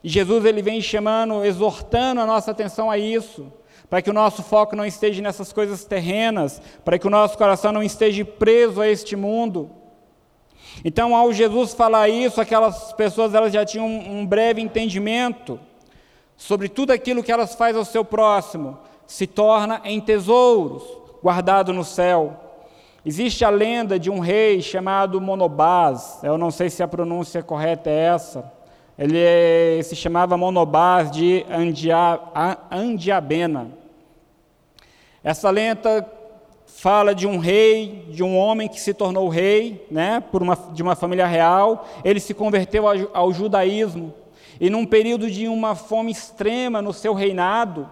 E 0.03 0.09
Jesus 0.09 0.43
ele 0.43 0.61
vem 0.61 0.81
chamando, 0.81 1.45
exortando 1.45 2.19
a 2.19 2.25
nossa 2.25 2.51
atenção 2.51 2.91
a 2.91 2.97
isso, 2.97 3.51
para 3.89 4.01
que 4.01 4.09
o 4.09 4.13
nosso 4.13 4.43
foco 4.43 4.75
não 4.75 4.85
esteja 4.85 5.21
nessas 5.21 5.53
coisas 5.53 5.85
terrenas, 5.85 6.61
para 6.83 6.99
que 6.99 7.07
o 7.07 7.09
nosso 7.09 7.37
coração 7.37 7.71
não 7.71 7.83
esteja 7.83 8.25
preso 8.25 8.81
a 8.81 8.87
este 8.87 9.15
mundo. 9.15 9.71
Então, 10.83 11.15
ao 11.15 11.31
Jesus 11.31 11.73
falar 11.73 12.09
isso, 12.09 12.41
aquelas 12.41 12.91
pessoas 12.93 13.33
elas 13.33 13.53
já 13.53 13.63
tinham 13.63 13.87
um 13.87 14.25
breve 14.25 14.61
entendimento 14.61 15.59
sobre 16.35 16.67
tudo 16.67 16.91
aquilo 16.91 17.23
que 17.23 17.31
elas 17.31 17.55
fazem 17.55 17.77
ao 17.77 17.85
seu 17.85 18.03
próximo, 18.03 18.79
se 19.05 19.27
torna 19.27 19.81
em 19.83 19.99
tesouros, 19.99 20.83
guardado 21.21 21.73
no 21.73 21.83
céu. 21.83 22.33
Existe 23.05 23.43
a 23.43 23.49
lenda 23.49 23.99
de 23.99 24.09
um 24.09 24.19
rei 24.19 24.61
chamado 24.61 25.19
Monobás, 25.19 26.19
eu 26.23 26.37
não 26.37 26.49
sei 26.49 26.69
se 26.69 26.81
a 26.81 26.87
pronúncia 26.87 27.43
correta 27.43 27.89
é 27.89 28.05
essa. 28.05 28.51
Ele 28.97 29.17
é, 29.17 29.81
se 29.83 29.95
chamava 29.95 30.37
Monobás 30.37 31.11
de 31.11 31.45
Andia, 31.49 32.19
Andiabena. 32.71 33.71
Essa 35.23 35.49
lenda 35.49 36.07
fala 36.65 37.15
de 37.15 37.25
um 37.25 37.37
rei, 37.37 38.05
de 38.09 38.23
um 38.23 38.37
homem 38.37 38.67
que 38.67 38.79
se 38.79 38.93
tornou 38.93 39.29
rei, 39.29 39.85
né, 39.89 40.21
por 40.31 40.43
uma, 40.43 40.55
de 40.73 40.83
uma 40.83 40.95
família 40.95 41.25
real. 41.25 41.87
Ele 42.03 42.19
se 42.19 42.33
converteu 42.33 42.85
ao 43.13 43.33
judaísmo 43.33 44.13
e 44.59 44.69
num 44.69 44.85
período 44.85 45.29
de 45.29 45.47
uma 45.47 45.75
fome 45.75 46.11
extrema 46.11 46.81
no 46.81 46.93
seu 46.93 47.13
reinado, 47.13 47.89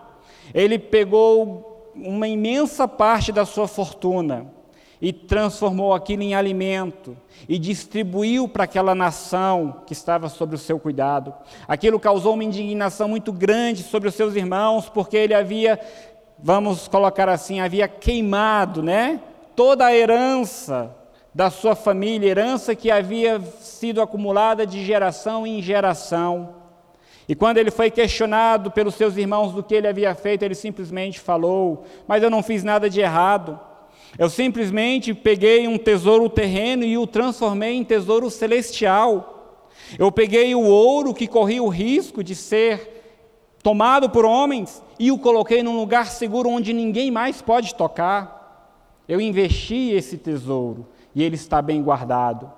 ele 0.54 0.80
pegou 0.80 1.92
uma 1.96 2.28
imensa 2.28 2.88
parte 2.88 3.32
da 3.32 3.46
sua 3.46 3.68
fortuna 3.68 4.48
e 5.02 5.12
transformou 5.12 5.94
aquilo 5.94 6.22
em 6.22 6.36
alimento 6.36 7.18
e 7.50 7.58
distribuiu 7.58 8.48
para 8.48 8.66
aquela 8.66 8.94
nação 8.94 9.82
que 9.88 9.94
estava 9.94 10.30
sob 10.30 10.56
o 10.56 10.60
seu 10.60 10.80
cuidado. 10.80 11.34
Aquilo 11.68 12.00
causou 12.00 12.36
uma 12.36 12.44
indignação 12.44 13.08
muito 13.08 13.34
grande 13.34 13.82
sobre 13.82 14.08
os 14.08 14.16
seus 14.16 14.36
irmãos, 14.36 14.88
porque 14.88 15.18
ele 15.18 15.34
havia, 15.34 15.80
vamos 16.38 16.88
colocar 16.88 17.28
assim, 17.28 17.60
havia 17.60 17.88
queimado, 17.88 18.84
né, 18.84 19.20
toda 19.56 19.88
a 19.88 19.96
herança 19.96 20.96
da 21.34 21.50
sua 21.50 21.76
família, 21.76 22.30
herança 22.30 22.76
que 22.76 22.92
havia 22.92 23.42
sido 23.60 24.02
acumulada 24.02 24.68
de 24.68 24.86
geração 24.86 25.48
em 25.48 25.62
geração. 25.64 26.61
E 27.32 27.36
quando 27.36 27.60
ele 27.60 27.72
foi 27.72 27.90
questionado 27.90 28.72
pelos 28.72 28.96
seus 28.96 29.16
irmãos 29.16 29.54
do 29.54 29.64
que 29.64 29.74
ele 29.74 29.88
havia 29.88 30.14
feito, 30.14 30.44
ele 30.44 30.54
simplesmente 30.54 31.18
falou: 31.18 31.86
Mas 32.06 32.22
eu 32.22 32.30
não 32.30 32.44
fiz 32.44 32.62
nada 32.62 32.90
de 32.90 33.00
errado. 33.00 33.58
Eu 34.20 34.30
simplesmente 34.30 35.14
peguei 35.14 35.66
um 35.66 35.78
tesouro 35.78 36.28
terreno 36.28 36.84
e 36.84 36.98
o 36.98 37.08
transformei 37.08 37.76
em 37.76 37.86
tesouro 37.86 38.30
celestial. 38.30 39.70
Eu 39.98 40.12
peguei 40.12 40.54
o 40.54 40.60
ouro 40.60 41.14
que 41.14 41.26
corria 41.26 41.64
o 41.64 41.70
risco 41.70 42.22
de 42.22 42.36
ser 42.36 43.24
tomado 43.64 44.10
por 44.10 44.26
homens 44.26 44.84
e 45.00 45.10
o 45.10 45.18
coloquei 45.18 45.64
num 45.64 45.78
lugar 45.78 46.08
seguro 46.08 46.50
onde 46.50 46.74
ninguém 46.74 47.10
mais 47.10 47.42
pode 47.42 47.76
tocar. 47.76 49.00
Eu 49.08 49.22
investi 49.22 49.92
esse 49.92 50.18
tesouro 50.18 50.86
e 51.16 51.24
ele 51.24 51.36
está 51.36 51.62
bem 51.62 51.82
guardado. 51.82 52.52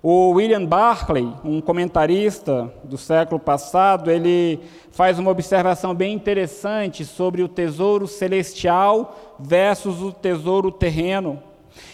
O 0.00 0.30
William 0.30 0.64
Barclay, 0.64 1.28
um 1.44 1.60
comentarista 1.60 2.72
do 2.84 2.96
século 2.96 3.40
passado, 3.40 4.12
ele 4.12 4.60
faz 4.92 5.18
uma 5.18 5.32
observação 5.32 5.92
bem 5.92 6.14
interessante 6.14 7.04
sobre 7.04 7.42
o 7.42 7.48
tesouro 7.48 8.06
celestial 8.06 9.36
versus 9.40 10.00
o 10.00 10.12
tesouro 10.12 10.70
terreno. 10.70 11.42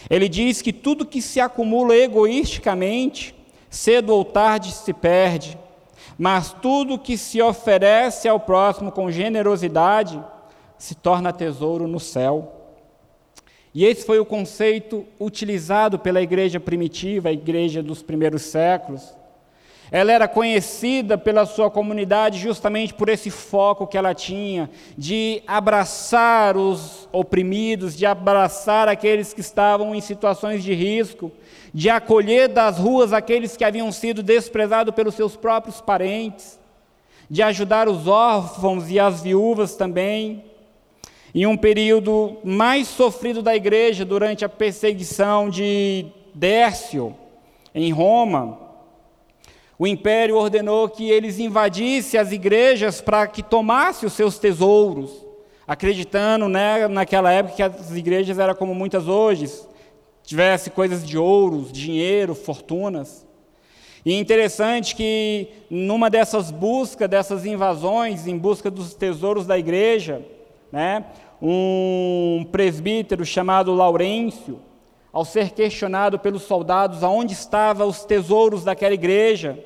Ele 0.07 0.29
diz 0.29 0.61
que 0.61 0.71
tudo 0.71 1.05
que 1.05 1.19
se 1.19 1.39
acumula 1.39 1.95
egoisticamente, 1.95 3.33
cedo 3.71 4.13
ou 4.13 4.23
tarde 4.23 4.71
se 4.71 4.93
perde, 4.93 5.57
mas 6.15 6.53
tudo 6.61 6.99
que 6.99 7.17
se 7.17 7.41
oferece 7.41 8.29
ao 8.29 8.39
próximo 8.39 8.91
com 8.91 9.09
generosidade 9.09 10.23
se 10.77 10.93
torna 10.93 11.33
tesouro 11.33 11.87
no 11.87 11.99
céu. 11.99 12.54
E 13.75 13.83
esse 13.83 14.05
foi 14.05 14.19
o 14.19 14.25
conceito 14.25 15.05
utilizado 15.19 15.99
pela 15.99 16.21
igreja 16.21 16.61
primitiva, 16.61 17.27
a 17.27 17.33
igreja 17.33 17.83
dos 17.83 18.01
primeiros 18.01 18.43
séculos. 18.43 19.13
Ela 19.91 20.13
era 20.13 20.29
conhecida 20.29 21.17
pela 21.17 21.45
sua 21.45 21.69
comunidade 21.69 22.39
justamente 22.39 22.93
por 22.93 23.09
esse 23.09 23.29
foco 23.29 23.85
que 23.85 23.97
ela 23.97 24.13
tinha 24.13 24.69
de 24.97 25.43
abraçar 25.45 26.55
os 26.55 27.09
oprimidos, 27.11 27.97
de 27.97 28.05
abraçar 28.05 28.87
aqueles 28.87 29.33
que 29.33 29.41
estavam 29.41 29.93
em 29.93 29.99
situações 29.99 30.63
de 30.63 30.73
risco, 30.73 31.29
de 31.73 31.89
acolher 31.89 32.47
das 32.47 32.77
ruas 32.77 33.11
aqueles 33.11 33.57
que 33.57 33.65
haviam 33.65 33.91
sido 33.91 34.23
desprezados 34.23 34.95
pelos 34.95 35.15
seus 35.15 35.35
próprios 35.35 35.81
parentes, 35.81 36.57
de 37.29 37.43
ajudar 37.43 37.89
os 37.89 38.07
órfãos 38.07 38.89
e 38.89 38.97
as 39.01 39.21
viúvas 39.21 39.75
também. 39.75 40.54
Em 41.37 41.45
um 41.45 41.57
período 41.57 42.37
mais 42.45 42.87
sofrido 42.87 43.41
da 43.41 43.53
igreja, 43.53 44.05
durante 44.05 44.45
a 44.45 44.47
perseguição 44.47 45.49
de 45.49 46.05
Dércio, 46.33 47.13
em 47.73 47.91
Roma, 47.91 48.57
o 49.77 49.85
império 49.85 50.37
ordenou 50.37 50.87
que 50.87 51.09
eles 51.09 51.37
invadissem 51.37 52.17
as 52.17 52.31
igrejas 52.31 53.01
para 53.01 53.27
que 53.27 53.43
tomassem 53.43 54.07
os 54.07 54.13
seus 54.13 54.39
tesouros, 54.39 55.11
acreditando 55.67 56.47
né, 56.47 56.87
naquela 56.87 57.33
época 57.33 57.55
que 57.57 57.63
as 57.63 57.91
igrejas 57.91 58.39
eram 58.39 58.55
como 58.55 58.73
muitas 58.73 59.05
hoje, 59.05 59.51
tivesse 60.23 60.69
coisas 60.69 61.05
de 61.05 61.17
ouros, 61.17 61.69
dinheiro, 61.69 62.33
fortunas. 62.33 63.27
E 64.05 64.13
é 64.13 64.17
interessante 64.17 64.95
que 64.95 65.49
numa 65.69 66.09
dessas 66.09 66.49
buscas, 66.49 67.09
dessas 67.09 67.45
invasões, 67.45 68.25
em 68.25 68.37
busca 68.37 68.71
dos 68.71 68.93
tesouros 68.93 69.45
da 69.45 69.59
igreja, 69.59 70.25
né, 70.71 71.05
um 71.47 72.43
presbítero 72.51 73.23
chamado 73.23 73.75
Laurêncio, 73.75 74.59
ao 75.13 75.23
ser 75.23 75.51
questionado 75.51 76.17
pelos 76.17 76.41
soldados 76.41 77.03
aonde 77.03 77.33
estavam 77.33 77.87
os 77.87 78.03
tesouros 78.03 78.63
daquela 78.63 78.95
igreja, 78.95 79.63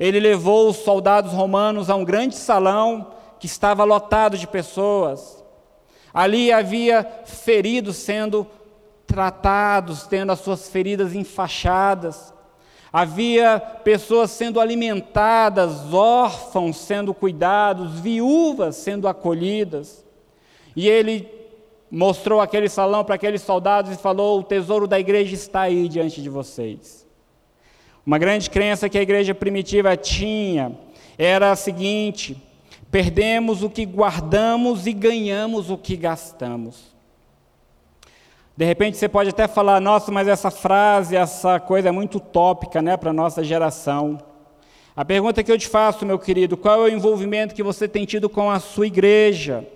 ele 0.00 0.18
levou 0.18 0.68
os 0.68 0.78
soldados 0.78 1.32
romanos 1.32 1.88
a 1.88 1.94
um 1.94 2.04
grande 2.04 2.34
salão 2.34 3.12
que 3.38 3.46
estava 3.46 3.84
lotado 3.84 4.36
de 4.36 4.48
pessoas. 4.48 5.44
Ali 6.12 6.50
havia 6.52 7.08
feridos 7.24 7.96
sendo 7.98 8.44
tratados, 9.06 10.08
tendo 10.08 10.32
as 10.32 10.40
suas 10.40 10.68
feridas 10.68 11.14
enfaixadas. 11.14 12.34
Havia 12.92 13.60
pessoas 13.60 14.32
sendo 14.32 14.58
alimentadas, 14.58 15.94
órfãos 15.94 16.78
sendo 16.78 17.14
cuidados, 17.14 18.00
viúvas 18.00 18.74
sendo 18.74 19.06
acolhidas. 19.06 20.05
E 20.76 20.88
ele 20.88 21.26
mostrou 21.90 22.40
aquele 22.40 22.68
salão 22.68 23.02
para 23.02 23.14
aqueles 23.14 23.40
soldados 23.40 23.90
e 23.90 23.96
falou: 23.96 24.40
O 24.40 24.44
tesouro 24.44 24.86
da 24.86 25.00
igreja 25.00 25.34
está 25.34 25.62
aí 25.62 25.88
diante 25.88 26.20
de 26.20 26.28
vocês. 26.28 27.06
Uma 28.04 28.18
grande 28.18 28.50
crença 28.50 28.88
que 28.88 28.98
a 28.98 29.02
igreja 29.02 29.34
primitiva 29.34 29.96
tinha 29.96 30.78
era 31.16 31.50
a 31.50 31.56
seguinte: 31.56 32.36
perdemos 32.90 33.62
o 33.62 33.70
que 33.70 33.86
guardamos 33.86 34.86
e 34.86 34.92
ganhamos 34.92 35.70
o 35.70 35.78
que 35.78 35.96
gastamos. 35.96 36.94
De 38.56 38.64
repente 38.64 38.96
você 38.96 39.08
pode 39.08 39.30
até 39.30 39.46
falar, 39.46 39.80
nossa, 39.80 40.10
mas 40.10 40.28
essa 40.28 40.50
frase, 40.50 41.14
essa 41.14 41.60
coisa 41.60 41.90
é 41.90 41.92
muito 41.92 42.16
utópica 42.16 42.80
né, 42.80 42.96
para 42.96 43.10
a 43.10 43.12
nossa 43.12 43.44
geração. 43.44 44.18
A 44.96 45.04
pergunta 45.04 45.42
que 45.42 45.52
eu 45.52 45.58
te 45.58 45.68
faço, 45.68 46.06
meu 46.06 46.18
querido, 46.18 46.56
qual 46.56 46.86
é 46.86 46.90
o 46.90 46.94
envolvimento 46.94 47.54
que 47.54 47.62
você 47.62 47.86
tem 47.86 48.06
tido 48.06 48.30
com 48.30 48.50
a 48.50 48.58
sua 48.58 48.86
igreja? 48.86 49.66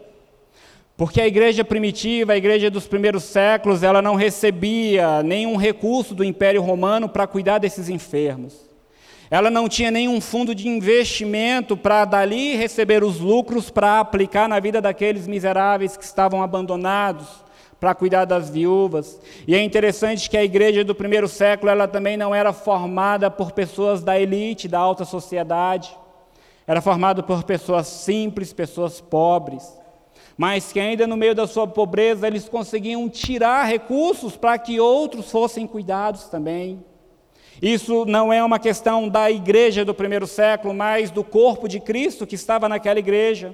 Porque 1.01 1.19
a 1.19 1.27
igreja 1.27 1.65
primitiva, 1.65 2.35
a 2.35 2.37
igreja 2.37 2.71
dos 2.71 2.87
primeiros 2.87 3.25
séculos, 3.25 3.83
ela 3.83 4.03
não 4.03 4.17
recebia 4.17 5.23
nenhum 5.23 5.57
recurso 5.57 6.15
do 6.15 6.23
Império 6.23 6.61
Romano 6.61 7.09
para 7.09 7.27
cuidar 7.27 7.57
desses 7.57 7.89
enfermos. 7.89 8.55
Ela 9.31 9.49
não 9.49 9.67
tinha 9.67 9.91
nenhum 9.91 10.21
fundo 10.21 10.55
de 10.55 10.69
investimento 10.69 11.75
para 11.75 12.05
dali 12.05 12.55
receber 12.55 13.03
os 13.03 13.19
lucros 13.19 13.71
para 13.71 13.99
aplicar 13.99 14.47
na 14.47 14.61
vida 14.61 14.79
daqueles 14.79 15.27
miseráveis 15.27 15.97
que 15.97 16.05
estavam 16.05 16.43
abandonados 16.43 17.27
para 17.81 17.95
cuidar 17.95 18.27
das 18.27 18.51
viúvas. 18.51 19.19
E 19.49 19.55
é 19.55 19.63
interessante 19.63 20.29
que 20.29 20.37
a 20.37 20.45
igreja 20.45 20.85
do 20.85 20.95
primeiro 20.95 21.29
século 21.29 21.73
ela 21.73 21.89
também 21.89 22.19
não 22.19 22.35
era 22.35 22.53
formada 22.53 23.31
por 23.31 23.53
pessoas 23.53 24.05
da 24.05 24.21
elite, 24.21 24.69
da 24.69 24.79
alta 24.79 25.07
sociedade. 25.07 25.97
Era 26.67 26.83
formada 26.83 27.23
por 27.23 27.43
pessoas 27.43 27.87
simples, 27.87 28.53
pessoas 28.53 29.01
pobres, 29.01 29.80
mas 30.41 30.73
que 30.73 30.81
ainda 30.81 31.07
no 31.07 31.19
meio 31.19 31.35
da 31.35 31.47
sua 31.47 31.67
pobreza 31.67 32.27
eles 32.27 32.49
conseguiam 32.49 33.07
tirar 33.11 33.67
recursos 33.67 34.39
para 34.39 34.57
que 34.57 34.81
outros 34.81 35.31
fossem 35.31 35.67
cuidados 35.67 36.31
também. 36.31 36.83
Isso 37.61 38.07
não 38.07 38.33
é 38.33 38.43
uma 38.43 38.59
questão 38.59 39.07
da 39.07 39.31
igreja 39.31 39.85
do 39.85 39.93
primeiro 39.93 40.27
século, 40.27 40.73
mas 40.73 41.11
do 41.11 41.23
corpo 41.23 41.69
de 41.69 41.79
Cristo 41.79 42.27
que 42.27 42.37
estava 42.37 42.71
naquela 42.71 42.99
igreja. 42.99 43.53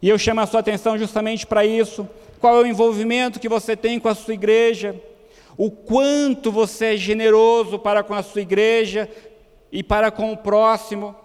E 0.00 0.08
eu 0.08 0.16
chamo 0.16 0.40
a 0.40 0.46
sua 0.46 0.60
atenção 0.60 0.96
justamente 0.96 1.44
para 1.44 1.66
isso, 1.66 2.08
qual 2.40 2.54
é 2.54 2.62
o 2.62 2.66
envolvimento 2.68 3.40
que 3.40 3.48
você 3.48 3.74
tem 3.76 3.98
com 3.98 4.08
a 4.08 4.14
sua 4.14 4.34
igreja, 4.34 4.94
o 5.56 5.72
quanto 5.72 6.52
você 6.52 6.94
é 6.94 6.96
generoso 6.96 7.80
para 7.80 8.04
com 8.04 8.14
a 8.14 8.22
sua 8.22 8.42
igreja 8.42 9.10
e 9.72 9.82
para 9.82 10.12
com 10.12 10.32
o 10.32 10.36
próximo. 10.36 11.16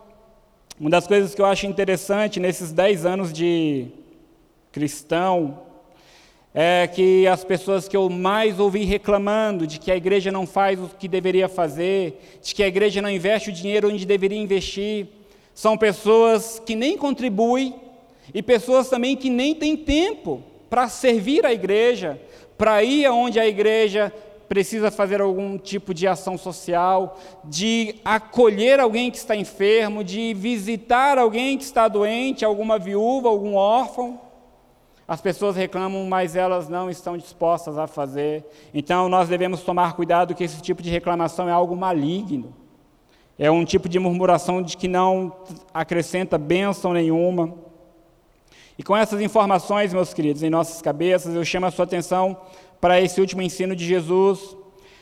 Uma 0.79 0.89
das 0.89 1.05
coisas 1.05 1.35
que 1.35 1.41
eu 1.43 1.45
acho 1.45 1.67
interessante 1.67 2.39
nesses 2.39 2.71
dez 2.71 3.05
anos 3.05 3.31
de 3.31 3.91
cristão 4.75 5.61
é 6.53 6.85
que 6.85 7.25
as 7.27 7.45
pessoas 7.45 7.87
que 7.87 7.95
eu 7.95 8.09
mais 8.09 8.59
ouvi 8.59 8.83
reclamando 8.83 9.65
de 9.65 9.79
que 9.79 9.89
a 9.89 9.95
igreja 9.95 10.33
não 10.33 10.45
faz 10.45 10.77
o 10.77 10.89
que 10.99 11.07
deveria 11.07 11.47
fazer, 11.47 12.39
de 12.43 12.53
que 12.53 12.61
a 12.61 12.67
igreja 12.67 13.01
não 13.01 13.09
investe 13.09 13.49
o 13.49 13.53
dinheiro 13.53 13.87
onde 13.87 14.05
deveria 14.05 14.37
investir, 14.37 15.07
são 15.53 15.77
pessoas 15.77 16.61
que 16.65 16.75
nem 16.75 16.97
contribuem 16.97 17.73
e 18.33 18.43
pessoas 18.43 18.89
também 18.89 19.15
que 19.15 19.29
nem 19.29 19.55
têm 19.55 19.77
tempo 19.77 20.43
para 20.69 20.89
servir 20.89 21.45
a 21.45 21.53
igreja, 21.53 22.19
para 22.57 22.83
ir 22.83 23.05
aonde 23.05 23.39
a 23.39 23.47
igreja 23.47 24.11
precisa 24.49 24.91
fazer 24.91 25.21
algum 25.21 25.57
tipo 25.57 25.93
de 25.93 26.05
ação 26.05 26.37
social, 26.37 27.17
de 27.45 27.95
acolher 28.03 28.81
alguém 28.81 29.09
que 29.09 29.17
está 29.17 29.37
enfermo, 29.37 30.03
de 30.03 30.33
visitar 30.33 31.17
alguém 31.17 31.57
que 31.57 31.63
está 31.63 31.87
doente, 31.87 32.43
alguma 32.43 32.77
viúva, 32.77 33.29
algum 33.29 33.55
órfão. 33.55 34.24
As 35.07 35.21
pessoas 35.21 35.55
reclamam, 35.55 36.03
mas 36.05 36.35
elas 36.35 36.67
não 36.67 36.89
estão 36.89 37.15
dispostas 37.15 37.77
a 37.77 37.85
fazer. 37.85 38.43
Então 38.73 39.07
nós 39.07 39.29
devemos 39.29 39.61
tomar 39.61 39.93
cuidado 39.93 40.33
que 40.33 40.43
esse 40.43 40.61
tipo 40.61 40.81
de 40.81 40.89
reclamação 40.89 41.47
é 41.47 41.51
algo 41.51 41.75
maligno. 41.75 42.53
É 43.37 43.51
um 43.51 43.63
tipo 43.65 43.87
de 43.87 43.99
murmuração 43.99 44.61
de 44.61 44.75
que 44.77 44.87
não 44.87 45.35
acrescenta 45.73 46.37
bênção 46.37 46.93
nenhuma. 46.93 47.53
E 48.77 48.83
com 48.83 48.95
essas 48.95 49.21
informações, 49.21 49.93
meus 49.93 50.13
queridos, 50.13 50.41
em 50.41 50.49
nossas 50.49 50.81
cabeças, 50.81 51.35
eu 51.35 51.45
chamo 51.45 51.65
a 51.65 51.71
sua 51.71 51.85
atenção 51.85 52.37
para 52.81 52.99
esse 52.99 53.21
último 53.21 53.41
ensino 53.41 53.75
de 53.75 53.85
Jesus, 53.85 54.57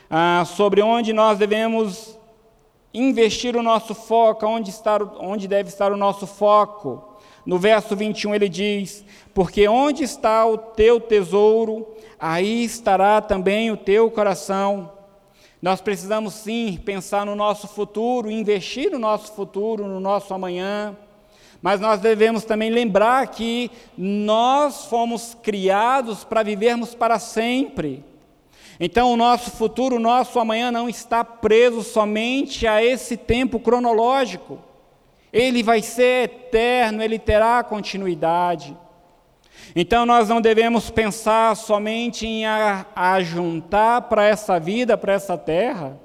ah, 0.09 0.43
sobre 0.45 0.81
onde 0.81 1.13
nós 1.13 1.37
devemos 1.37 2.17
investir 2.93 3.55
o 3.55 3.63
nosso 3.63 3.95
foco, 3.95 4.45
onde, 4.45 4.69
estar, 4.69 5.01
onde 5.19 5.47
deve 5.47 5.69
estar 5.69 5.91
o 5.91 5.97
nosso 5.97 6.27
foco. 6.27 7.12
No 7.45 7.60
verso 7.60 7.95
21 7.95 8.36
ele 8.36 8.49
diz: 8.49 9.03
Porque 9.34 9.67
onde 9.67 10.03
está 10.03 10.45
o 10.45 10.58
teu 10.58 10.99
tesouro, 10.99 11.88
aí 12.19 12.63
estará 12.63 13.21
também 13.21 13.71
o 13.71 13.77
teu 13.77 14.10
coração. 14.10 14.91
Nós 15.62 15.79
precisamos 15.79 16.34
sim 16.34 16.77
pensar 16.84 17.25
no 17.25 17.36
nosso 17.36 17.67
futuro, 17.67 18.29
investir 18.29 18.91
no 18.91 18.99
nosso 18.99 19.34
futuro, 19.34 19.88
no 19.88 19.99
nosso 19.99 20.34
amanhã. 20.34 20.95
Mas 21.62 21.79
nós 21.79 22.01
devemos 22.01 22.43
também 22.43 22.69
lembrar 22.69 23.25
que 23.27 23.71
nós 23.97 24.86
fomos 24.86 25.38
criados 25.41 26.25
para 26.25 26.43
vivermos 26.43 26.93
para 26.93 27.17
sempre. 27.17 28.03
Então, 28.77 29.13
o 29.13 29.15
nosso 29.15 29.51
futuro, 29.51 29.95
o 29.95 29.99
nosso 29.99 30.38
amanhã 30.39 30.69
não 30.69 30.89
está 30.89 31.23
preso 31.23 31.82
somente 31.82 32.67
a 32.67 32.84
esse 32.84 33.15
tempo 33.15 33.60
cronológico. 33.60 34.60
Ele 35.34 35.63
vai 35.63 35.82
ser 35.82 36.26
eterno, 36.26 37.02
ele 37.02 37.17
terá 37.17 37.63
continuidade. 37.63 38.78
Então, 39.76 40.06
nós 40.06 40.30
não 40.30 40.39
devemos 40.39 40.91
pensar 40.91 41.56
somente 41.56 42.28
em 42.28 42.46
ajuntar 42.96 44.04
para 44.04 44.24
essa 44.24 44.60
vida, 44.60 44.96
para 44.96 45.13
essa 45.13 45.36
terra, 45.36 46.00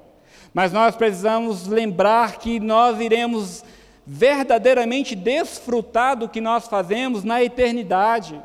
mas 0.51 0.73
nós 0.73 0.95
precisamos 0.95 1.67
lembrar 1.67 2.37
que 2.37 2.59
nós 2.59 2.99
iremos 2.99 3.63
verdadeiramente 4.05 5.15
desfrutar 5.15 6.17
do 6.17 6.27
que 6.27 6.41
nós 6.41 6.67
fazemos 6.67 7.23
na 7.23 7.43
eternidade. 7.43 8.41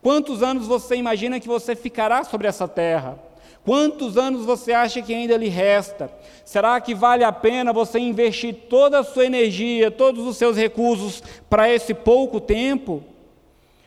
Quantos 0.00 0.42
anos 0.42 0.66
você 0.66 0.96
imagina 0.96 1.38
que 1.38 1.48
você 1.48 1.76
ficará 1.76 2.24
sobre 2.24 2.46
essa 2.46 2.66
terra? 2.66 3.18
Quantos 3.66 4.16
anos 4.16 4.46
você 4.46 4.72
acha 4.72 5.02
que 5.02 5.12
ainda 5.12 5.36
lhe 5.36 5.48
resta? 5.48 6.08
Será 6.44 6.80
que 6.80 6.94
vale 6.94 7.24
a 7.24 7.32
pena 7.32 7.72
você 7.72 7.98
investir 7.98 8.54
toda 8.70 9.00
a 9.00 9.02
sua 9.02 9.26
energia, 9.26 9.90
todos 9.90 10.24
os 10.24 10.36
seus 10.36 10.56
recursos 10.56 11.20
para 11.50 11.68
esse 11.68 11.92
pouco 11.92 12.40
tempo? 12.40 13.02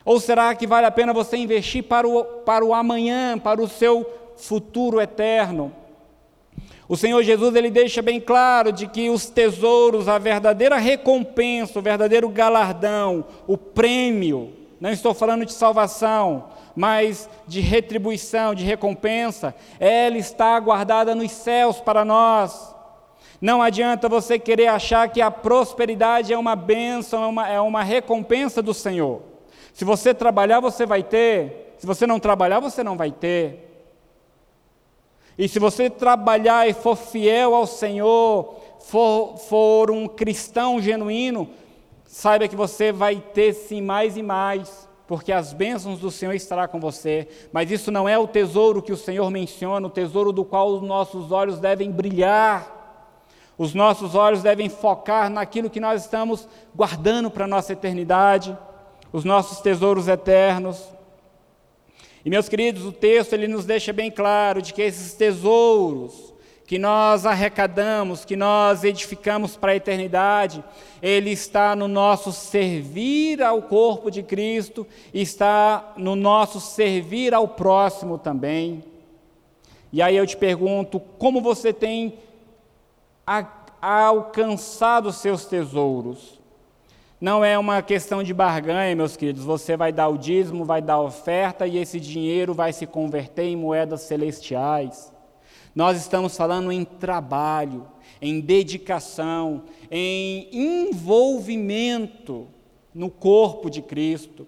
Ou 0.04 0.20
será 0.20 0.54
que 0.54 0.66
vale 0.66 0.86
a 0.86 0.90
pena 0.90 1.14
você 1.14 1.38
investir 1.38 1.82
para 1.82 2.06
o, 2.06 2.22
para 2.22 2.62
o 2.62 2.74
amanhã, 2.74 3.38
para 3.38 3.62
o 3.62 3.66
seu 3.66 4.04
futuro 4.36 5.00
eterno? 5.00 5.72
O 6.86 6.94
Senhor 6.94 7.22
Jesus 7.22 7.54
ele 7.54 7.70
deixa 7.70 8.02
bem 8.02 8.20
claro 8.20 8.72
de 8.72 8.86
que 8.86 9.08
os 9.08 9.30
tesouros, 9.30 10.08
a 10.08 10.18
verdadeira 10.18 10.76
recompensa, 10.76 11.78
o 11.78 11.82
verdadeiro 11.82 12.28
galardão, 12.28 13.24
o 13.46 13.56
prêmio, 13.56 14.52
não 14.78 14.90
estou 14.90 15.14
falando 15.14 15.46
de 15.46 15.54
salvação, 15.54 16.50
mas 16.80 17.28
de 17.46 17.60
retribuição, 17.60 18.54
de 18.54 18.64
recompensa, 18.64 19.54
ela 19.78 20.16
está 20.16 20.58
guardada 20.58 21.14
nos 21.14 21.30
céus 21.30 21.78
para 21.78 22.06
nós. 22.06 22.74
Não 23.38 23.60
adianta 23.60 24.08
você 24.08 24.38
querer 24.38 24.68
achar 24.68 25.06
que 25.10 25.20
a 25.20 25.30
prosperidade 25.30 26.32
é 26.32 26.38
uma 26.38 26.56
bênção, 26.56 27.22
é 27.22 27.26
uma, 27.26 27.48
é 27.50 27.60
uma 27.60 27.82
recompensa 27.82 28.62
do 28.62 28.72
Senhor. 28.72 29.20
Se 29.74 29.84
você 29.84 30.14
trabalhar, 30.14 30.60
você 30.60 30.86
vai 30.86 31.02
ter. 31.02 31.74
Se 31.76 31.86
você 31.86 32.06
não 32.06 32.18
trabalhar, 32.18 32.60
você 32.60 32.82
não 32.82 32.96
vai 32.96 33.10
ter. 33.10 33.86
E 35.36 35.46
se 35.46 35.58
você 35.58 35.90
trabalhar 35.90 36.66
e 36.66 36.72
for 36.72 36.96
fiel 36.96 37.54
ao 37.54 37.66
Senhor, 37.66 38.56
for, 38.80 39.36
for 39.36 39.90
um 39.90 40.08
cristão 40.08 40.80
genuíno, 40.80 41.50
saiba 42.06 42.48
que 42.48 42.56
você 42.56 42.90
vai 42.90 43.16
ter 43.16 43.52
sim 43.52 43.82
mais 43.82 44.16
e 44.16 44.22
mais, 44.22 44.88
porque 45.10 45.32
as 45.32 45.52
bênçãos 45.52 45.98
do 45.98 46.08
Senhor 46.08 46.34
estará 46.34 46.68
com 46.68 46.78
você. 46.78 47.26
Mas 47.52 47.68
isso 47.68 47.90
não 47.90 48.08
é 48.08 48.16
o 48.16 48.28
tesouro 48.28 48.80
que 48.80 48.92
o 48.92 48.96
Senhor 48.96 49.28
menciona, 49.28 49.88
o 49.88 49.90
tesouro 49.90 50.30
do 50.30 50.44
qual 50.44 50.68
os 50.68 50.82
nossos 50.82 51.32
olhos 51.32 51.58
devem 51.58 51.90
brilhar. 51.90 53.18
Os 53.58 53.74
nossos 53.74 54.14
olhos 54.14 54.40
devem 54.40 54.68
focar 54.68 55.28
naquilo 55.28 55.68
que 55.68 55.80
nós 55.80 56.04
estamos 56.04 56.46
guardando 56.76 57.28
para 57.28 57.44
a 57.44 57.48
nossa 57.48 57.72
eternidade, 57.72 58.56
os 59.12 59.24
nossos 59.24 59.58
tesouros 59.58 60.06
eternos. 60.06 60.80
E 62.24 62.30
meus 62.30 62.48
queridos, 62.48 62.84
o 62.84 62.92
texto 62.92 63.32
ele 63.32 63.48
nos 63.48 63.64
deixa 63.64 63.92
bem 63.92 64.12
claro 64.12 64.62
de 64.62 64.72
que 64.72 64.80
esses 64.80 65.14
tesouros 65.14 66.32
que 66.70 66.78
nós 66.78 67.26
arrecadamos, 67.26 68.24
que 68.24 68.36
nós 68.36 68.84
edificamos 68.84 69.56
para 69.56 69.72
a 69.72 69.74
eternidade, 69.74 70.62
ele 71.02 71.30
está 71.30 71.74
no 71.74 71.88
nosso 71.88 72.30
servir 72.30 73.42
ao 73.42 73.60
corpo 73.62 74.08
de 74.08 74.22
Cristo, 74.22 74.86
está 75.12 75.94
no 75.96 76.14
nosso 76.14 76.60
servir 76.60 77.34
ao 77.34 77.48
próximo 77.48 78.18
também. 78.18 78.84
E 79.92 80.00
aí 80.00 80.16
eu 80.16 80.24
te 80.24 80.36
pergunto, 80.36 81.00
como 81.00 81.40
você 81.40 81.72
tem 81.72 82.20
alcançado 83.82 85.08
os 85.08 85.16
seus 85.16 85.46
tesouros? 85.46 86.38
Não 87.20 87.44
é 87.44 87.58
uma 87.58 87.82
questão 87.82 88.22
de 88.22 88.32
barganha, 88.32 88.94
meus 88.94 89.16
queridos. 89.16 89.42
Você 89.42 89.76
vai 89.76 89.92
dar 89.92 90.06
o 90.06 90.16
dízimo, 90.16 90.64
vai 90.64 90.80
dar 90.80 90.94
a 90.94 91.02
oferta 91.02 91.66
e 91.66 91.78
esse 91.78 91.98
dinheiro 91.98 92.54
vai 92.54 92.72
se 92.72 92.86
converter 92.86 93.42
em 93.42 93.56
moedas 93.56 94.02
celestiais. 94.02 95.12
Nós 95.74 95.96
estamos 95.96 96.36
falando 96.36 96.72
em 96.72 96.84
trabalho, 96.84 97.86
em 98.20 98.40
dedicação, 98.40 99.62
em 99.90 100.48
envolvimento 100.52 102.48
no 102.94 103.08
corpo 103.08 103.70
de 103.70 103.80
Cristo. 103.80 104.46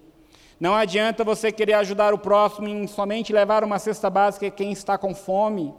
Não 0.59 0.75
adianta 0.75 1.23
você 1.23 1.51
querer 1.51 1.73
ajudar 1.73 2.13
o 2.13 2.17
próximo 2.17 2.67
em 2.67 2.87
somente 2.87 3.33
levar 3.33 3.63
uma 3.63 3.79
cesta 3.79 4.09
básica 4.09 4.47
a 4.47 4.51
quem 4.51 4.71
está 4.71 4.97
com 4.97 5.15
fome. 5.15 5.73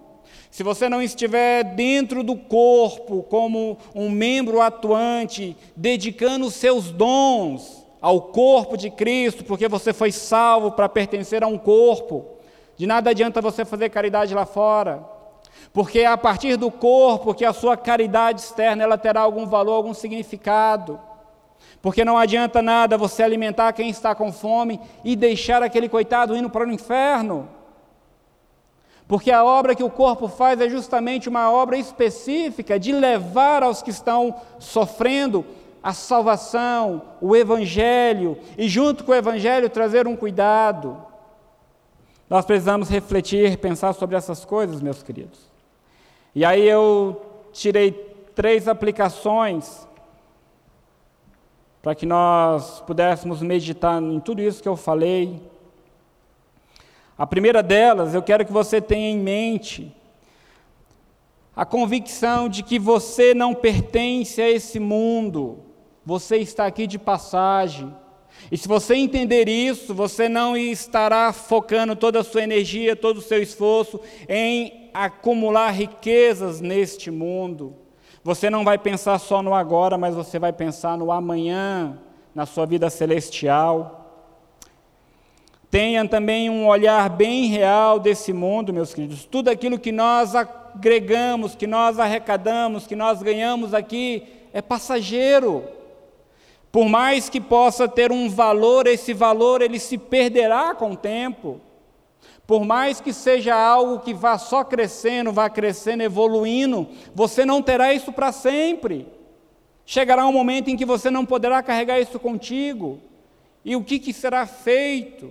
Se 0.50 0.62
você 0.62 0.88
não 0.88 1.02
estiver 1.02 1.62
dentro 1.62 2.22
do 2.22 2.36
corpo 2.36 3.22
como 3.24 3.78
um 3.94 4.10
membro 4.10 4.60
atuante, 4.60 5.56
dedicando 5.76 6.46
os 6.46 6.54
seus 6.54 6.90
dons 6.90 7.84
ao 8.00 8.20
corpo 8.20 8.76
de 8.76 8.90
Cristo, 8.90 9.44
porque 9.44 9.68
você 9.68 9.92
foi 9.92 10.12
salvo 10.12 10.72
para 10.72 10.88
pertencer 10.88 11.42
a 11.42 11.46
um 11.46 11.58
corpo, 11.58 12.26
de 12.76 12.86
nada 12.86 13.10
adianta 13.10 13.40
você 13.40 13.64
fazer 13.64 13.90
caridade 13.90 14.34
lá 14.34 14.46
fora. 14.46 15.13
Porque 15.72 16.00
é 16.00 16.06
a 16.06 16.16
partir 16.16 16.56
do 16.56 16.70
corpo 16.70 17.34
que 17.34 17.44
a 17.44 17.52
sua 17.52 17.76
caridade 17.76 18.40
externa 18.40 18.82
ela 18.82 18.98
terá 18.98 19.20
algum 19.20 19.46
valor, 19.46 19.74
algum 19.74 19.94
significado. 19.94 21.00
Porque 21.82 22.04
não 22.04 22.16
adianta 22.16 22.62
nada 22.62 22.96
você 22.96 23.22
alimentar 23.22 23.72
quem 23.72 23.90
está 23.90 24.14
com 24.14 24.32
fome 24.32 24.80
e 25.04 25.14
deixar 25.14 25.62
aquele 25.62 25.88
coitado 25.88 26.36
indo 26.36 26.48
para 26.48 26.66
o 26.66 26.72
inferno. 26.72 27.48
Porque 29.06 29.30
a 29.30 29.44
obra 29.44 29.74
que 29.74 29.82
o 29.82 29.90
corpo 29.90 30.28
faz 30.28 30.60
é 30.60 30.68
justamente 30.68 31.28
uma 31.28 31.50
obra 31.50 31.76
específica 31.76 32.78
de 32.78 32.90
levar 32.90 33.62
aos 33.62 33.82
que 33.82 33.90
estão 33.90 34.34
sofrendo 34.58 35.44
a 35.82 35.92
salvação, 35.92 37.02
o 37.20 37.36
Evangelho, 37.36 38.38
e 38.56 38.66
junto 38.66 39.04
com 39.04 39.12
o 39.12 39.14
Evangelho 39.14 39.68
trazer 39.68 40.08
um 40.08 40.16
cuidado. 40.16 40.96
Nós 42.28 42.44
precisamos 42.44 42.88
refletir, 42.88 43.58
pensar 43.58 43.92
sobre 43.92 44.16
essas 44.16 44.44
coisas, 44.44 44.80
meus 44.80 45.02
queridos. 45.02 45.50
E 46.34 46.44
aí 46.44 46.66
eu 46.66 47.20
tirei 47.52 47.92
três 48.34 48.66
aplicações 48.66 49.86
para 51.82 51.94
que 51.94 52.06
nós 52.06 52.80
pudéssemos 52.80 53.42
meditar 53.42 54.02
em 54.02 54.18
tudo 54.18 54.40
isso 54.40 54.62
que 54.62 54.68
eu 54.68 54.76
falei 54.76 55.40
a 57.16 57.26
primeira 57.26 57.62
delas, 57.62 58.12
eu 58.12 58.22
quero 58.22 58.44
que 58.44 58.52
você 58.52 58.80
tenha 58.80 59.08
em 59.08 59.18
mente 59.18 59.94
a 61.54 61.64
convicção 61.64 62.48
de 62.48 62.64
que 62.64 62.76
você 62.76 63.32
não 63.32 63.54
pertence 63.54 64.42
a 64.42 64.50
esse 64.50 64.80
mundo, 64.80 65.60
você 66.04 66.38
está 66.38 66.66
aqui 66.66 66.88
de 66.88 66.98
passagem. 66.98 67.94
E 68.50 68.58
se 68.58 68.68
você 68.68 68.94
entender 68.94 69.48
isso, 69.48 69.94
você 69.94 70.28
não 70.28 70.56
estará 70.56 71.32
focando 71.32 71.96
toda 71.96 72.20
a 72.20 72.24
sua 72.24 72.42
energia, 72.42 72.94
todo 72.94 73.18
o 73.18 73.22
seu 73.22 73.42
esforço 73.42 74.00
em 74.28 74.90
acumular 74.92 75.70
riquezas 75.70 76.60
neste 76.60 77.10
mundo. 77.10 77.74
Você 78.22 78.48
não 78.48 78.64
vai 78.64 78.78
pensar 78.78 79.18
só 79.18 79.42
no 79.42 79.54
agora, 79.54 79.98
mas 79.98 80.14
você 80.14 80.38
vai 80.38 80.52
pensar 80.52 80.96
no 80.96 81.10
amanhã, 81.10 81.98
na 82.34 82.46
sua 82.46 82.64
vida 82.64 82.88
celestial. 82.88 84.00
Tenha 85.70 86.06
também 86.06 86.48
um 86.48 86.68
olhar 86.68 87.10
bem 87.10 87.46
real 87.46 87.98
desse 87.98 88.32
mundo, 88.32 88.72
meus 88.72 88.94
queridos. 88.94 89.24
Tudo 89.24 89.48
aquilo 89.50 89.78
que 89.78 89.90
nós 89.90 90.34
agregamos, 90.34 91.54
que 91.54 91.66
nós 91.66 91.98
arrecadamos, 91.98 92.86
que 92.86 92.94
nós 92.94 93.20
ganhamos 93.20 93.74
aqui, 93.74 94.22
é 94.52 94.62
passageiro. 94.62 95.64
Por 96.74 96.88
mais 96.88 97.28
que 97.28 97.40
possa 97.40 97.86
ter 97.86 98.10
um 98.10 98.28
valor, 98.28 98.88
esse 98.88 99.14
valor 99.14 99.62
ele 99.62 99.78
se 99.78 99.96
perderá 99.96 100.74
com 100.74 100.90
o 100.90 100.96
tempo. 100.96 101.60
Por 102.48 102.64
mais 102.64 103.00
que 103.00 103.12
seja 103.12 103.54
algo 103.54 104.00
que 104.00 104.12
vá 104.12 104.36
só 104.36 104.64
crescendo, 104.64 105.32
vá 105.32 105.48
crescendo, 105.48 106.02
evoluindo, 106.02 106.88
você 107.14 107.46
não 107.46 107.62
terá 107.62 107.94
isso 107.94 108.12
para 108.12 108.32
sempre. 108.32 109.06
Chegará 109.86 110.26
um 110.26 110.32
momento 110.32 110.68
em 110.68 110.76
que 110.76 110.84
você 110.84 111.12
não 111.12 111.24
poderá 111.24 111.62
carregar 111.62 112.00
isso 112.00 112.18
contigo. 112.18 112.98
E 113.64 113.76
o 113.76 113.84
que, 113.84 114.00
que 114.00 114.12
será 114.12 114.44
feito? 114.44 115.30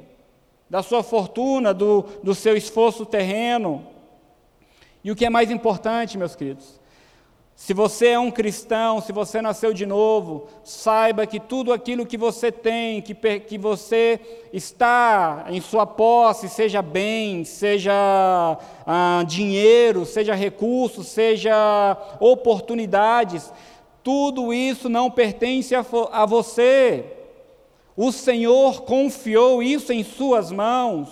da 0.73 0.81
sua 0.81 1.03
fortuna, 1.03 1.71
do, 1.71 2.03
do 2.23 2.33
seu 2.33 2.57
esforço 2.57 3.05
terreno. 3.05 3.85
E 5.03 5.11
o 5.11 5.15
que 5.15 5.23
é 5.23 5.29
mais 5.29 5.51
importante, 5.51 6.17
meus 6.17 6.35
queridos, 6.35 6.81
se 7.55 7.73
você 7.73 8.07
é 8.07 8.19
um 8.19 8.31
cristão, 8.31 8.99
se 8.99 9.11
você 9.11 9.41
nasceu 9.41 9.73
de 9.73 9.85
novo, 9.85 10.47
saiba 10.63 11.25
que 11.25 11.39
tudo 11.39 11.71
aquilo 11.71 12.05
que 12.05 12.17
você 12.17 12.51
tem, 12.51 13.01
que, 13.01 13.13
que 13.13 13.57
você 13.57 14.19
está 14.51 15.45
em 15.49 15.61
sua 15.61 15.85
posse, 15.85 16.49
seja 16.49 16.81
bem, 16.81 17.45
seja 17.45 17.93
ah, 18.85 19.23
dinheiro, 19.27 20.05
seja 20.05 20.33
recursos, 20.33 21.07
seja 21.07 21.95
oportunidades, 22.19 23.53
tudo 24.03 24.53
isso 24.53 24.89
não 24.89 25.09
pertence 25.09 25.73
a, 25.75 25.85
a 26.11 26.25
você. 26.25 27.05
O 27.95 28.11
Senhor 28.11 28.81
confiou 28.81 29.61
isso 29.61 29.93
em 29.93 30.03
suas 30.03 30.51
mãos, 30.51 31.09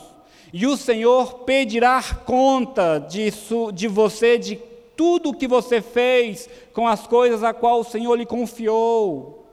e 0.51 0.65
o 0.65 0.75
Senhor 0.75 1.45
pedirá 1.45 2.03
conta 2.25 2.97
de, 2.97 3.31
de 3.73 3.87
você, 3.87 4.37
de 4.37 4.70
tudo 4.95 5.29
o 5.29 5.33
que 5.33 5.47
você 5.47 5.81
fez 5.81 6.49
com 6.73 6.87
as 6.87 7.07
coisas 7.07 7.43
a 7.43 7.53
qual 7.53 7.79
o 7.79 7.83
Senhor 7.83 8.15
lhe 8.15 8.25
confiou. 8.25 9.45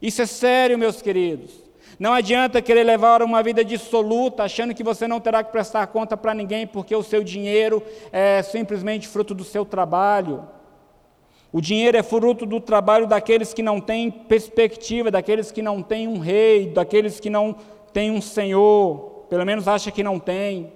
Isso 0.00 0.22
é 0.22 0.26
sério, 0.26 0.78
meus 0.78 1.02
queridos. 1.02 1.70
Não 1.98 2.14
adianta 2.14 2.62
querer 2.62 2.84
levar 2.84 3.22
uma 3.22 3.42
vida 3.42 3.62
dissoluta, 3.62 4.44
achando 4.44 4.74
que 4.74 4.82
você 4.82 5.06
não 5.06 5.20
terá 5.20 5.44
que 5.44 5.52
prestar 5.52 5.86
conta 5.88 6.16
para 6.16 6.32
ninguém, 6.32 6.66
porque 6.66 6.96
o 6.96 7.02
seu 7.02 7.22
dinheiro 7.22 7.82
é 8.10 8.42
simplesmente 8.42 9.06
fruto 9.06 9.34
do 9.34 9.44
seu 9.44 9.66
trabalho. 9.66 10.48
O 11.52 11.60
dinheiro 11.60 11.98
é 11.98 12.02
fruto 12.02 12.46
do 12.46 12.60
trabalho 12.60 13.06
daqueles 13.06 13.52
que 13.52 13.62
não 13.62 13.80
têm 13.80 14.10
perspectiva, 14.10 15.10
daqueles 15.10 15.50
que 15.50 15.60
não 15.60 15.82
têm 15.82 16.08
um 16.08 16.18
rei, 16.18 16.68
daqueles 16.68 17.20
que 17.20 17.28
não 17.28 17.54
têm 17.92 18.10
um 18.10 18.22
senhor, 18.22 19.26
pelo 19.28 19.44
menos 19.44 19.68
acha 19.68 19.90
que 19.90 20.02
não 20.02 20.18
tem. 20.18 20.72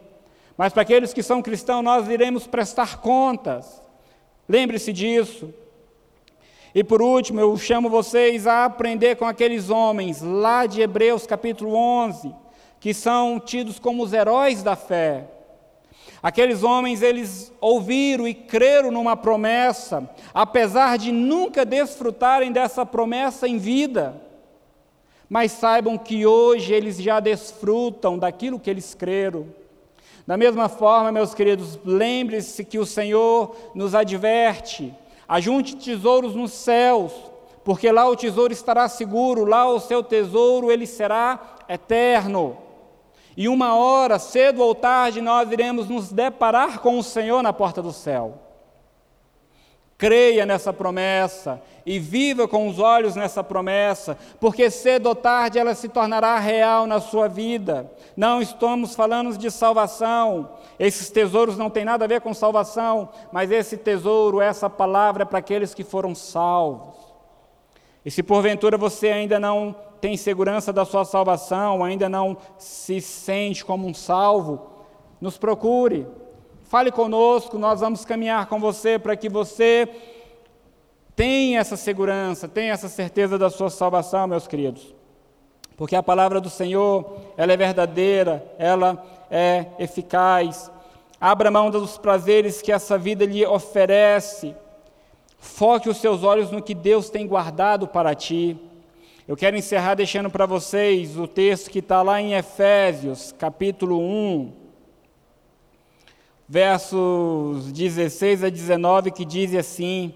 Mas 0.57 0.73
para 0.73 0.83
aqueles 0.83 1.13
que 1.13 1.23
são 1.23 1.43
cristãos, 1.43 1.83
nós 1.83 2.09
iremos 2.09 2.47
prestar 2.47 2.99
contas. 2.99 3.83
Lembre-se 4.49 4.93
disso. 4.93 5.53
E 6.75 6.83
por 6.83 7.01
último, 7.01 7.41
eu 7.41 7.57
chamo 7.57 7.89
vocês 7.89 8.47
a 8.47 8.65
aprender 8.65 9.17
com 9.17 9.25
aqueles 9.25 9.71
homens 9.71 10.21
lá 10.21 10.67
de 10.67 10.81
Hebreus 10.81 11.27
capítulo 11.27 11.75
11, 11.75 12.35
que 12.81 12.93
são 12.93 13.39
tidos 13.39 13.79
como 13.79 14.03
os 14.03 14.13
heróis 14.13 14.63
da 14.63 14.75
fé. 14.75 15.29
Aqueles 16.23 16.63
homens, 16.63 17.03
eles 17.03 17.53
ouviram 17.61 18.27
e 18.27 18.33
creram 18.33 18.91
numa 18.91 19.17
promessa, 19.17 20.09
apesar 20.33 20.99
de 20.99 21.13
nunca 21.13 21.65
desfrutarem 21.65 22.51
dessa 22.51 22.85
promessa 22.87 23.47
em 23.47 23.59
vida. 23.59 24.21
Mas 25.29 25.53
saibam 25.53 25.99
que 25.99 26.27
hoje 26.27 26.73
eles 26.73 26.97
já 26.97 27.21
desfrutam 27.21 28.19
daquilo 28.19 28.59
que 28.59 28.71
eles 28.71 28.95
creram. 28.95 29.47
Da 30.27 30.37
mesma 30.37 30.69
forma, 30.69 31.13
meus 31.13 31.35
queridos, 31.35 31.79
lembre-se 31.85 32.65
que 32.65 32.79
o 32.79 32.87
Senhor 32.87 33.55
nos 33.75 33.95
adverte: 33.95 34.95
ajunte 35.29 35.77
tesouros 35.77 36.35
nos 36.35 36.53
céus, 36.53 37.13
porque 37.63 37.91
lá 37.93 38.09
o 38.09 38.17
tesouro 38.17 38.53
estará 38.53 38.89
seguro, 38.89 39.45
lá 39.45 39.69
o 39.69 39.81
seu 39.81 40.03
tesouro 40.03 40.71
ele 40.71 40.87
será 40.87 41.57
eterno. 41.69 42.57
E 43.37 43.49
uma 43.49 43.75
hora, 43.75 44.19
cedo 44.19 44.63
ou 44.63 44.75
tarde, 44.75 45.21
nós 45.21 45.51
iremos 45.51 45.89
nos 45.89 46.13
deparar 46.13 46.81
com 46.81 46.99
o 46.99 47.03
Senhor 47.03 47.43
na 47.43 47.53
porta 47.53 47.83
do 47.83 47.93
céu. 47.93 48.44
Creia 49.97 50.45
nessa 50.45 50.73
promessa 50.73 51.63
e 51.87 51.99
viva 51.99 52.49
com 52.49 52.69
os 52.69 52.79
olhos 52.79 53.15
nessa 53.15 53.45
promessa, 53.45 54.19
porque 54.41 54.71
cedo 54.71 55.07
ou 55.07 55.15
tarde 55.15 55.59
ela 55.59 55.75
se 55.75 55.89
tornará 55.89 56.39
real 56.39 56.87
na 56.87 57.01
sua 57.01 57.29
vida. 57.29 57.91
Não 58.17 58.41
estamos 58.41 58.95
falando 58.95 59.37
de 59.37 59.51
salvação, 59.51 60.51
esses 60.79 61.11
tesouros 61.11 61.57
não 61.57 61.71
têm 61.71 61.85
nada 61.85 62.05
a 62.05 62.09
ver 62.09 62.21
com 62.21 62.35
salvação, 62.35 63.09
mas 63.31 63.51
esse 63.51 63.77
tesouro, 63.77 64.41
essa 64.41 64.69
palavra 64.69 65.23
é 65.23 65.27
para 65.27 65.39
aqueles 65.39 65.75
que 65.75 65.85
foram 65.85 66.15
salvos. 66.15 66.97
E 68.05 68.11
se 68.11 68.23
porventura 68.23 68.77
você 68.77 69.09
ainda 69.09 69.39
não 69.39 69.75
tem 70.01 70.17
segurança 70.17 70.73
da 70.73 70.85
sua 70.85 71.05
salvação, 71.05 71.83
ainda 71.83 72.09
não 72.09 72.37
se 72.59 73.01
sente 73.01 73.65
como 73.65 73.87
um 73.87 73.95
salvo, 73.95 74.71
nos 75.21 75.39
procure. 75.39 76.07
Fale 76.75 76.91
conosco, 76.91 77.57
nós 77.57 77.79
vamos 77.79 78.05
caminhar 78.05 78.47
com 78.47 78.59
você 78.59 78.99
para 78.99 79.15
que 79.15 79.29
você 79.29 79.89
tenha 81.15 81.61
essa 81.61 81.77
segurança, 81.77 82.49
tenha 82.49 82.73
essa 82.73 82.89
certeza 82.89 83.39
da 83.39 83.49
sua 83.49 83.71
salvação, 83.71 84.27
meus 84.27 84.49
queridos. 84.49 84.93
Porque 85.77 85.95
a 85.95 86.03
palavra 86.03 86.41
do 86.41 86.51
Senhor, 86.51 87.17
ela 87.37 87.53
é 87.53 87.57
verdadeira, 87.57 88.45
ela 88.59 89.01
é 89.31 89.67
eficaz. 89.79 90.69
Abra 91.21 91.49
mão 91.49 91.71
dos 91.71 91.97
prazeres 91.97 92.61
que 92.61 92.73
essa 92.73 92.99
vida 92.99 93.25
lhe 93.25 93.47
oferece. 93.47 94.53
Foque 95.39 95.89
os 95.89 95.99
seus 95.99 96.25
olhos 96.25 96.51
no 96.51 96.61
que 96.61 96.75
Deus 96.75 97.09
tem 97.09 97.25
guardado 97.25 97.87
para 97.87 98.17
ti. 98.17 98.59
Eu 99.29 99.37
quero 99.37 99.57
encerrar 99.57 99.95
deixando 99.95 100.29
para 100.29 100.45
vocês 100.45 101.17
o 101.17 101.29
texto 101.29 101.71
que 101.71 101.79
está 101.79 102.03
lá 102.03 102.21
em 102.21 102.35
Efésios, 102.35 103.33
capítulo 103.39 104.01
1, 104.01 104.64
versos 106.55 107.73
16 107.73 108.45
a 108.45 108.49
19, 108.49 109.11
que 109.11 109.25
diz 109.25 109.53
assim: 109.57 110.15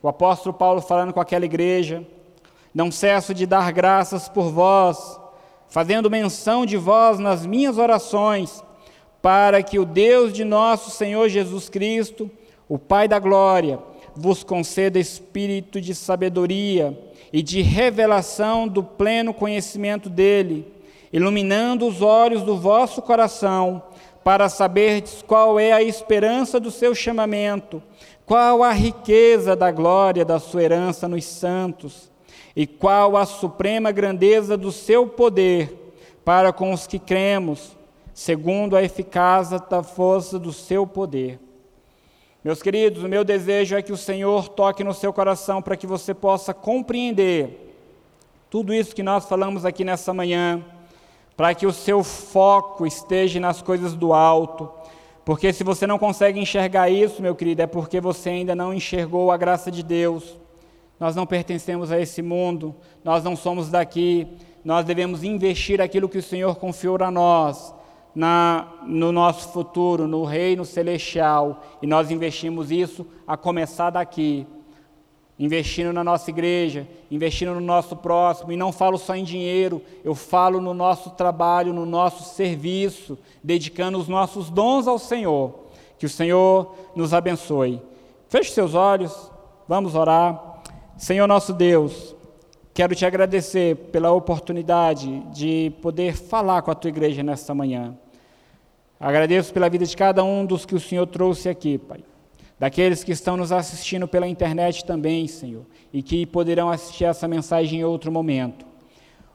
o 0.00 0.06
apóstolo 0.06 0.54
Paulo 0.54 0.80
falando 0.80 1.12
com 1.12 1.18
aquela 1.18 1.44
igreja: 1.44 2.06
Não 2.72 2.88
cesso 2.88 3.34
de 3.34 3.44
dar 3.44 3.72
graças 3.72 4.28
por 4.28 4.52
vós, 4.52 5.18
fazendo 5.66 6.08
menção 6.08 6.64
de 6.64 6.76
vós 6.76 7.18
nas 7.18 7.44
minhas 7.44 7.78
orações, 7.78 8.62
para 9.20 9.60
que 9.60 9.76
o 9.76 9.84
Deus 9.84 10.32
de 10.32 10.44
nosso 10.44 10.92
Senhor 10.92 11.28
Jesus 11.28 11.68
Cristo, 11.68 12.30
o 12.68 12.78
Pai 12.78 13.08
da 13.08 13.18
glória, 13.18 13.80
vos 14.14 14.44
conceda 14.44 15.00
espírito 15.00 15.80
de 15.80 15.96
sabedoria 15.96 16.96
e 17.32 17.42
de 17.42 17.60
revelação 17.60 18.68
do 18.68 18.84
pleno 18.84 19.34
conhecimento 19.34 20.08
dele, 20.08 20.72
iluminando 21.12 21.88
os 21.88 22.02
olhos 22.02 22.44
do 22.44 22.56
vosso 22.56 23.02
coração, 23.02 23.82
para 24.24 24.48
saberdes 24.48 25.22
qual 25.22 25.60
é 25.60 25.72
a 25.72 25.82
esperança 25.82 26.58
do 26.58 26.70
seu 26.70 26.94
chamamento, 26.94 27.82
qual 28.24 28.62
a 28.62 28.72
riqueza 28.72 29.54
da 29.54 29.70
glória 29.70 30.24
da 30.24 30.40
sua 30.40 30.62
herança 30.62 31.06
nos 31.06 31.26
santos, 31.26 32.10
e 32.56 32.66
qual 32.66 33.16
a 33.16 33.26
suprema 33.26 33.92
grandeza 33.92 34.56
do 34.56 34.72
seu 34.72 35.06
poder 35.06 35.92
para 36.24 36.52
com 36.52 36.72
os 36.72 36.86
que 36.86 36.98
cremos, 36.98 37.76
segundo 38.14 38.76
a 38.76 38.82
eficácia 38.82 39.58
da 39.58 39.82
força 39.82 40.38
do 40.38 40.52
seu 40.52 40.86
poder. 40.86 41.38
Meus 42.42 42.62
queridos, 42.62 43.02
o 43.02 43.08
meu 43.08 43.24
desejo 43.24 43.76
é 43.76 43.82
que 43.82 43.92
o 43.92 43.96
Senhor 43.96 44.48
toque 44.48 44.84
no 44.84 44.94
seu 44.94 45.12
coração 45.12 45.60
para 45.60 45.76
que 45.76 45.86
você 45.86 46.14
possa 46.14 46.54
compreender 46.54 47.76
tudo 48.48 48.72
isso 48.72 48.94
que 48.94 49.02
nós 49.02 49.26
falamos 49.26 49.64
aqui 49.64 49.84
nessa 49.84 50.14
manhã, 50.14 50.64
para 51.36 51.54
que 51.54 51.66
o 51.66 51.72
seu 51.72 52.04
foco 52.04 52.86
esteja 52.86 53.40
nas 53.40 53.60
coisas 53.60 53.94
do 53.94 54.12
alto. 54.12 54.70
Porque 55.24 55.52
se 55.52 55.64
você 55.64 55.86
não 55.86 55.98
consegue 55.98 56.38
enxergar 56.38 56.90
isso, 56.90 57.22
meu 57.22 57.34
querido, 57.34 57.62
é 57.62 57.66
porque 57.66 58.00
você 58.00 58.30
ainda 58.30 58.54
não 58.54 58.74
enxergou 58.74 59.30
a 59.30 59.36
graça 59.36 59.70
de 59.70 59.82
Deus. 59.82 60.38
Nós 61.00 61.16
não 61.16 61.26
pertencemos 61.26 61.90
a 61.90 61.98
esse 61.98 62.22
mundo, 62.22 62.74
nós 63.02 63.24
não 63.24 63.34
somos 63.34 63.70
daqui, 63.70 64.28
nós 64.64 64.84
devemos 64.84 65.24
investir 65.24 65.80
aquilo 65.80 66.08
que 66.08 66.18
o 66.18 66.22
Senhor 66.22 66.56
confiou 66.56 66.96
a 67.02 67.10
nós 67.10 67.74
na, 68.14 68.68
no 68.86 69.10
nosso 69.10 69.52
futuro, 69.52 70.06
no 70.06 70.24
reino 70.24 70.64
celestial, 70.64 71.62
e 71.82 71.86
nós 71.86 72.10
investimos 72.10 72.70
isso 72.70 73.04
a 73.26 73.36
começar 73.36 73.90
daqui, 73.90 74.46
investindo 75.38 75.92
na 75.92 76.04
nossa 76.04 76.30
igreja, 76.30 76.86
investindo 77.10 77.54
no 77.54 77.60
nosso 77.60 77.96
próximo, 77.96 78.52
e 78.52 78.56
não 78.56 78.72
falo 78.72 78.96
só 78.96 79.16
em 79.16 79.24
dinheiro, 79.24 79.82
eu 80.04 80.14
falo 80.14 80.60
no 80.60 80.72
nosso 80.72 81.10
trabalho, 81.10 81.72
no 81.72 81.84
nosso 81.84 82.34
serviço, 82.34 83.18
dedicando 83.42 83.98
os 83.98 84.08
nossos 84.08 84.48
dons 84.48 84.86
ao 84.86 84.98
Senhor. 84.98 85.64
Que 85.98 86.06
o 86.06 86.08
Senhor 86.08 86.74
nos 86.94 87.12
abençoe. 87.12 87.82
Feche 88.28 88.52
seus 88.52 88.74
olhos, 88.74 89.30
vamos 89.66 89.94
orar. 89.94 90.62
Senhor 90.96 91.26
nosso 91.26 91.52
Deus, 91.52 92.14
quero 92.72 92.94
te 92.94 93.04
agradecer 93.04 93.76
pela 93.90 94.12
oportunidade 94.12 95.20
de 95.32 95.72
poder 95.82 96.16
falar 96.16 96.62
com 96.62 96.70
a 96.70 96.74
tua 96.74 96.90
igreja 96.90 97.22
nesta 97.22 97.54
manhã. 97.54 97.96
Agradeço 98.98 99.52
pela 99.52 99.68
vida 99.68 99.84
de 99.84 99.96
cada 99.96 100.22
um 100.22 100.46
dos 100.46 100.64
que 100.64 100.74
o 100.74 100.80
Senhor 100.80 101.06
trouxe 101.06 101.48
aqui, 101.48 101.76
Pai. 101.76 102.04
Daqueles 102.58 103.02
que 103.02 103.12
estão 103.12 103.36
nos 103.36 103.50
assistindo 103.50 104.06
pela 104.06 104.28
internet 104.28 104.84
também, 104.84 105.26
Senhor, 105.26 105.64
e 105.92 106.02
que 106.02 106.24
poderão 106.24 106.70
assistir 106.70 107.04
essa 107.04 107.26
mensagem 107.26 107.80
em 107.80 107.84
outro 107.84 108.12
momento. 108.12 108.64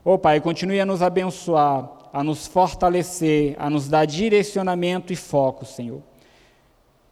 Ô 0.03 0.13
oh, 0.13 0.17
Pai, 0.17 0.39
continue 0.39 0.79
a 0.79 0.85
nos 0.85 1.01
abençoar, 1.01 1.89
a 2.13 2.23
nos 2.23 2.47
fortalecer, 2.47 3.55
a 3.59 3.69
nos 3.69 3.89
dar 3.89 4.05
direcionamento 4.05 5.11
e 5.11 5.15
foco, 5.15 5.65
Senhor. 5.65 6.01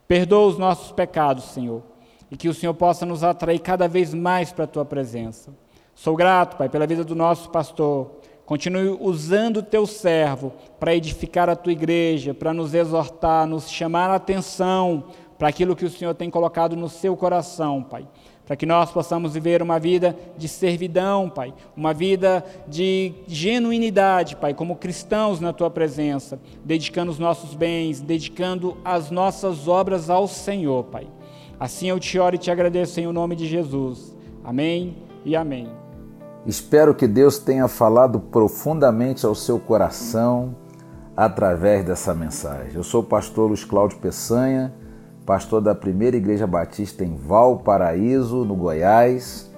Perdoa 0.06 0.46
os 0.46 0.58
nossos 0.58 0.90
pecados, 0.92 1.44
Senhor, 1.44 1.82
e 2.30 2.36
que 2.36 2.48
o 2.48 2.54
Senhor 2.54 2.72
possa 2.72 3.04
nos 3.04 3.22
atrair 3.22 3.58
cada 3.58 3.86
vez 3.86 4.14
mais 4.14 4.50
para 4.50 4.64
a 4.64 4.68
Tua 4.68 4.86
presença. 4.86 5.52
Sou 5.94 6.16
grato, 6.16 6.56
Pai, 6.56 6.70
pela 6.70 6.86
vida 6.86 7.04
do 7.04 7.14
nosso 7.14 7.50
pastor, 7.50 8.18
Continue 8.48 8.96
usando 8.98 9.58
o 9.58 9.62
teu 9.62 9.86
servo 9.86 10.54
para 10.80 10.94
edificar 10.94 11.50
a 11.50 11.54
tua 11.54 11.70
igreja, 11.70 12.32
para 12.32 12.54
nos 12.54 12.72
exortar, 12.72 13.46
nos 13.46 13.70
chamar 13.70 14.08
a 14.08 14.14
atenção 14.14 15.04
para 15.38 15.48
aquilo 15.48 15.76
que 15.76 15.84
o 15.84 15.90
Senhor 15.90 16.14
tem 16.14 16.28
colocado 16.28 16.74
no 16.74 16.88
seu 16.88 17.16
coração, 17.16 17.82
Pai. 17.82 18.06
Para 18.44 18.56
que 18.56 18.66
nós 18.66 18.90
possamos 18.90 19.34
viver 19.34 19.62
uma 19.62 19.78
vida 19.78 20.16
de 20.36 20.48
servidão, 20.48 21.30
Pai. 21.30 21.54
Uma 21.76 21.94
vida 21.94 22.44
de 22.66 23.12
genuinidade, 23.26 24.36
Pai, 24.36 24.52
como 24.52 24.76
cristãos 24.76 25.38
na 25.38 25.52
tua 25.52 25.70
presença, 25.70 26.40
dedicando 26.64 27.10
os 27.10 27.18
nossos 27.18 27.54
bens, 27.54 28.00
dedicando 28.00 28.76
as 28.84 29.10
nossas 29.10 29.68
obras 29.68 30.10
ao 30.10 30.26
Senhor, 30.26 30.84
Pai. 30.84 31.06
Assim 31.60 31.88
eu 31.88 32.00
te 32.00 32.18
oro 32.18 32.34
e 32.34 32.38
te 32.38 32.50
agradeço 32.50 33.00
em 33.00 33.06
o 33.06 33.12
nome 33.12 33.36
de 33.36 33.46
Jesus. 33.46 34.16
Amém 34.42 34.96
e 35.24 35.36
amém. 35.36 35.68
Espero 36.46 36.94
que 36.94 37.06
Deus 37.06 37.38
tenha 37.38 37.68
falado 37.68 38.18
profundamente 38.18 39.26
ao 39.26 39.34
seu 39.34 39.58
coração 39.60 40.56
através 41.16 41.84
dessa 41.84 42.14
mensagem. 42.14 42.72
Eu 42.74 42.82
sou 42.82 43.02
o 43.02 43.04
pastor 43.04 43.48
Luiz 43.48 43.64
Cláudio 43.64 43.98
Peçanha, 43.98 44.72
pastor 45.28 45.60
da 45.60 45.74
Primeira 45.74 46.16
Igreja 46.16 46.46
Batista 46.46 47.04
em 47.04 47.14
Valparaíso, 47.14 48.46
no 48.46 48.56
Goiás, 48.56 49.50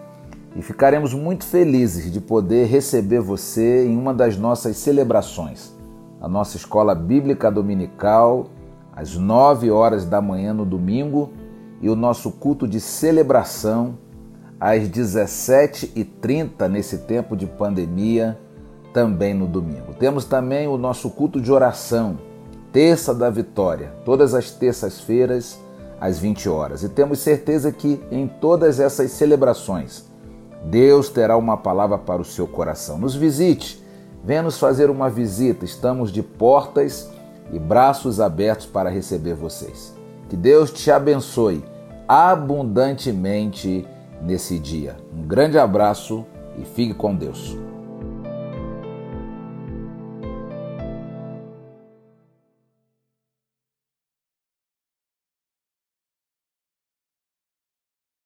e 0.56 0.62
ficaremos 0.62 1.14
muito 1.14 1.44
felizes 1.44 2.10
de 2.10 2.20
poder 2.20 2.66
receber 2.66 3.20
você 3.20 3.86
em 3.86 3.96
uma 3.96 4.12
das 4.12 4.36
nossas 4.36 4.76
celebrações, 4.78 5.72
a 6.20 6.26
nossa 6.26 6.56
escola 6.56 6.92
bíblica 6.92 7.52
dominical, 7.52 8.48
às 8.92 9.14
9 9.14 9.70
horas 9.70 10.04
da 10.04 10.20
manhã 10.20 10.52
no 10.52 10.64
domingo, 10.64 11.30
e 11.80 11.88
o 11.88 11.94
nosso 11.94 12.32
culto 12.32 12.66
de 12.66 12.80
celebração 12.80 13.96
às 14.58 14.88
17h30 14.88 16.66
nesse 16.68 16.98
tempo 16.98 17.36
de 17.36 17.46
pandemia, 17.46 18.36
também 18.92 19.34
no 19.34 19.46
domingo. 19.46 19.94
Temos 19.96 20.24
também 20.24 20.66
o 20.66 20.76
nosso 20.76 21.10
culto 21.10 21.40
de 21.40 21.52
oração, 21.52 22.18
Terça 22.72 23.12
da 23.12 23.28
Vitória, 23.28 23.92
todas 24.04 24.32
as 24.32 24.50
terças-feiras 24.50 25.58
às 26.00 26.18
20 26.18 26.48
horas. 26.48 26.82
E 26.82 26.88
temos 26.88 27.18
certeza 27.18 27.72
que 27.72 28.00
em 28.10 28.28
todas 28.28 28.78
essas 28.78 29.10
celebrações, 29.10 30.04
Deus 30.64 31.08
terá 31.08 31.36
uma 31.36 31.56
palavra 31.56 31.98
para 31.98 32.22
o 32.22 32.24
seu 32.24 32.46
coração. 32.46 32.98
Nos 32.98 33.14
visite, 33.14 33.84
venha 34.24 34.42
nos 34.42 34.58
fazer 34.58 34.88
uma 34.88 35.10
visita. 35.10 35.64
Estamos 35.64 36.12
de 36.12 36.22
portas 36.22 37.10
e 37.52 37.58
braços 37.58 38.20
abertos 38.20 38.66
para 38.66 38.88
receber 38.88 39.34
vocês. 39.34 39.94
Que 40.28 40.36
Deus 40.36 40.70
te 40.70 40.90
abençoe 40.90 41.64
abundantemente 42.06 43.86
nesse 44.22 44.58
dia. 44.58 44.96
Um 45.12 45.26
grande 45.26 45.58
abraço 45.58 46.24
e 46.56 46.64
fique 46.64 46.94
com 46.94 47.14
Deus. 47.14 47.56